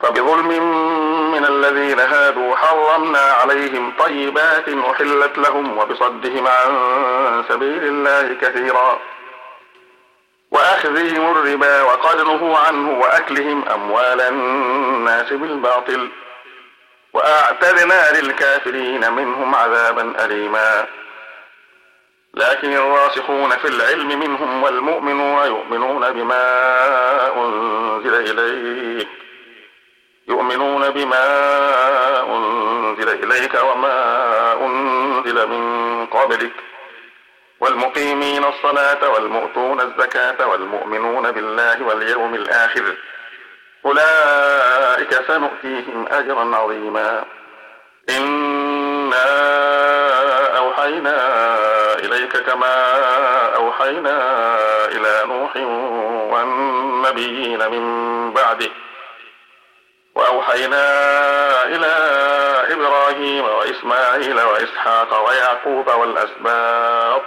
فبظلم 0.00 0.48
من 1.32 1.44
الذين 1.44 2.00
هادوا 2.00 2.56
حرمنا 2.56 3.18
عليهم 3.18 3.92
طيبات 3.98 4.68
أحلت 4.68 5.38
لهم 5.38 5.78
وبصدهم 5.78 6.46
عن 6.46 7.44
سبيل 7.48 7.84
الله 7.84 8.34
كثيرا. 8.34 8.98
وأخذهم 10.50 11.30
الربا 11.30 11.82
وقد 11.82 12.20
نهوا 12.20 12.58
عنه 12.58 13.00
وأكلهم 13.00 13.68
أموال 13.68 14.20
الناس 14.20 15.32
بالباطل. 15.32 16.10
وأعتدنا 17.12 18.20
للكافرين 18.20 19.12
منهم 19.12 19.54
عذابا 19.54 20.24
أليما. 20.24 20.86
لكن 22.34 22.72
الراسخون 22.72 23.50
في 23.50 23.68
العلم 23.68 24.20
منهم 24.20 24.62
والمؤمنون 24.62 25.46
يؤمنون 25.46 26.12
بما 26.12 26.42
أنزل 27.36 28.14
إليك. 28.14 29.23
يؤمنون 30.28 30.90
بما 30.90 31.26
أنزل 32.22 33.08
إليك 33.08 33.54
وما 33.64 34.52
أنزل 34.52 35.48
من 35.48 36.06
قبلك 36.06 36.52
والمقيمين 37.60 38.44
الصلاة 38.44 39.08
والمؤتون 39.08 39.80
الزكاة 39.80 40.46
والمؤمنون 40.46 41.30
بالله 41.30 41.82
واليوم 41.82 42.34
الآخر. 42.34 42.96
أولئك 43.86 45.14
سنؤتيهم 45.28 46.06
أجرا 46.10 46.56
عظيما. 46.56 47.24
إنا 48.10 49.24
أوحينا 50.58 51.18
إليك 51.98 52.36
كما 52.36 52.76
أوحينا 53.56 54.18
إلى 54.88 55.22
نوح 55.26 55.56
والنبيين 56.32 57.70
من 57.70 57.84
بعده. 58.32 58.70
وأوحينا 60.14 60.84
إلى 61.64 61.94
إبراهيم 62.72 63.44
وإسماعيل 63.44 64.40
وإسحاق 64.40 65.28
ويعقوب 65.28 65.88
والأسباط 65.88 67.22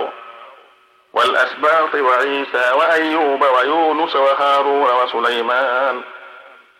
والأسباط 1.13 1.95
وعيسى 1.95 2.71
وأيوب 2.71 3.41
ويونس 3.41 4.15
وهارون 4.15 4.89
وسليمان 5.03 6.01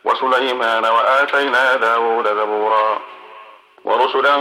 وسليمان 0.04 0.86
وآتينا 0.86 1.76
داود 1.76 2.28
زبورا. 2.28 3.00
ورسلا 3.84 4.36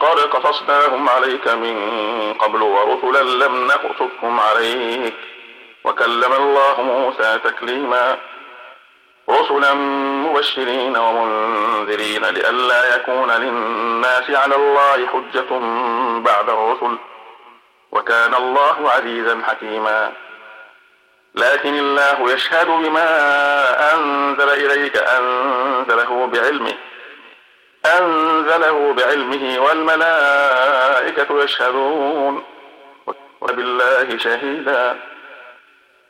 قد 0.00 0.18
قصصناهم 0.20 1.08
عليك 1.08 1.48
من 1.48 1.76
قبل 2.34 2.62
ورسلا 2.62 3.22
لم 3.22 3.66
نقصصهم 3.66 4.40
عليك. 4.40 5.14
وكلم 5.84 6.32
الله 6.32 6.82
موسى 6.82 7.38
تكليما. 7.44 8.18
رسلا 9.30 9.74
مبشرين 10.24 10.96
ومنذرين 10.96 12.24
لئلا 12.24 12.96
يكون 12.96 13.30
للناس 13.30 14.30
على 14.30 14.54
الله 14.56 15.06
حجة 15.06 15.58
بعد 16.18 16.50
الرسل. 16.50 16.98
وكان 17.92 18.34
الله 18.34 18.90
عزيزا 18.90 19.42
حكيما. 19.46 20.12
لكن 21.34 21.74
الله 21.74 22.32
يشهد 22.32 22.66
بما 22.66 23.08
أنزل 23.94 24.48
إليك 24.48 24.96
أنزله 24.96 26.26
بعلمه. 26.26 26.74
أنزله 27.86 28.92
بعلمه 28.92 29.58
والملائكة 29.60 31.42
يشهدون. 31.42 32.44
وبالله 33.40 34.18
شهيدا. 34.18 34.98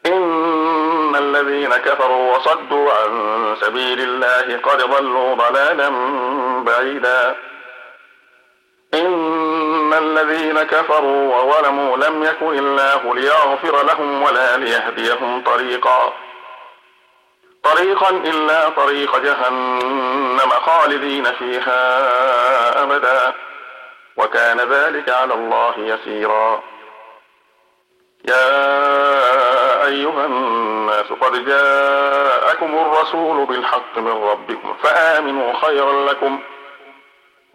إن 0.07 0.88
الذين 1.17 1.77
كفروا 1.77 2.37
وصدوا 2.37 2.93
عن 2.93 3.57
سبيل 3.61 4.01
الله 4.01 4.59
قد 4.59 4.83
ضلوا 4.83 5.35
ضلالا 5.35 5.91
بعيدا. 6.63 7.37
إن 8.95 9.93
الذين 9.95 10.63
كفروا 10.63 11.37
وظلموا 11.37 11.97
لم 11.97 12.25
يكن 12.25 12.59
الله 12.59 13.15
ليغفر 13.15 13.83
لهم 13.83 14.23
ولا 14.23 14.57
ليهديهم 14.57 15.43
طريقا. 15.43 16.13
طريقا 17.63 18.11
إلا 18.11 18.69
طريق 18.69 19.17
جهنم 19.19 20.51
خالدين 20.51 21.25
فيها 21.25 22.03
أبدا. 22.83 23.35
وكان 24.17 24.61
ذلك 24.61 25.09
على 25.11 25.35
الله 25.35 25.75
يسيرا. 25.79 26.63
يا 28.29 29.47
أيها 29.89 30.26
الناس 30.26 31.12
قد 31.20 31.45
جاءكم 31.45 32.78
الرسول 32.78 33.47
بالحق 33.47 33.99
من 33.99 34.22
ربكم 34.22 34.74
فآمنوا 34.82 35.53
خيرا 35.53 36.07
لكم. 36.12 36.41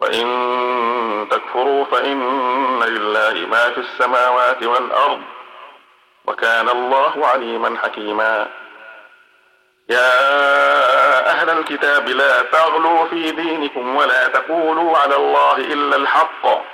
وإن 0.00 1.28
تكفروا 1.30 1.84
فإن 1.84 2.82
لله 2.82 3.46
ما 3.46 3.70
في 3.70 3.78
السماوات 3.78 4.62
والأرض 4.62 5.20
وكان 6.26 6.68
الله 6.68 7.26
عليما 7.26 7.78
حكيما. 7.82 8.48
يا 9.88 10.10
أهل 11.30 11.50
الكتاب 11.50 12.08
لا 12.08 12.42
تغلوا 12.42 13.04
في 13.04 13.30
دينكم 13.30 13.96
ولا 13.96 14.28
تقولوا 14.28 14.98
على 14.98 15.16
الله 15.16 15.56
إلا 15.56 15.96
الحق. 15.96 16.73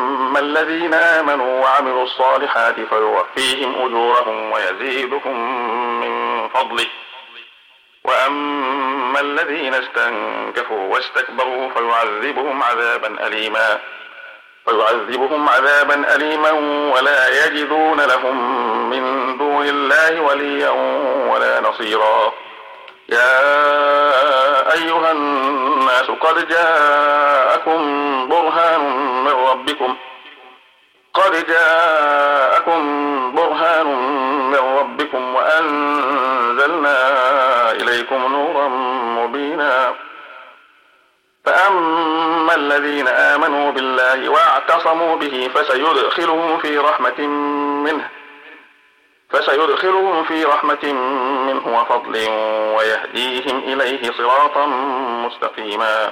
الذين 0.37 0.93
آمنوا 0.93 1.61
وعملوا 1.61 2.03
الصالحات 2.03 2.75
فيوفيهم 2.75 3.75
أجورهم 3.85 4.51
ويزيدهم 4.51 5.37
من 6.01 6.49
فضله. 6.49 6.87
وأما 8.03 9.19
الذين 9.19 9.73
استنكفوا 9.73 10.93
واستكبروا 10.93 11.69
فيعذبهم 11.69 12.63
عذابا 12.63 13.27
أليما. 13.27 13.79
فيعذبهم 14.65 15.49
عذابا 15.49 16.15
أليما 16.15 16.51
ولا 16.95 17.45
يجدون 17.45 18.01
لهم 18.01 18.35
من 18.89 19.37
دون 19.37 19.67
الله 19.67 20.21
وليا 20.21 20.69
ولا 21.31 21.61
نصيرا. 21.61 22.33
يا 23.09 23.41
أيها 24.73 25.11
الناس 25.11 26.11
قد 26.11 26.47
جاءكم 26.47 27.79
برهان 28.29 28.81
من 29.23 29.31
ربكم 29.31 29.95
قد 31.13 31.47
جاءكم 31.47 32.81
برهان 33.35 33.87
من 34.51 34.77
ربكم 34.79 35.35
وأنزلنا 35.35 36.97
إليكم 37.71 38.15
نورا 38.15 38.67
مبينا. 39.21 39.93
فأما 41.45 42.55
الذين 42.55 43.07
آمنوا 43.07 43.71
بالله 43.71 44.29
واعتصموا 44.29 45.15
به 45.15 45.49
فسيدخلهم 45.55 46.57
في 46.57 46.77
رحمة 46.77 47.27
منه 47.85 48.09
فسيدخلهم 49.29 50.23
في 50.23 50.45
رحمة 50.45 50.93
منه 51.47 51.79
وفضل 51.79 52.29
ويهديهم 52.77 53.59
إليه 53.59 54.11
صراطا 54.11 54.65
مستقيما. 55.25 56.11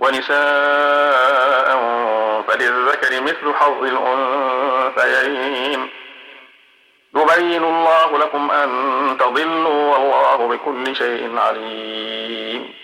ونساء 0.00 1.70
فللذكر 2.48 3.22
مثل 3.22 3.54
حظ 3.54 3.84
الأنثيين. 3.84 5.88
يبين 7.16 7.64
الله 7.64 8.18
لكم 8.18 8.50
أن 8.50 8.68
تضلوا 9.20 9.96
والله 9.96 10.48
بكل 10.48 10.96
شيء 10.96 11.38
عليم. 11.38 12.79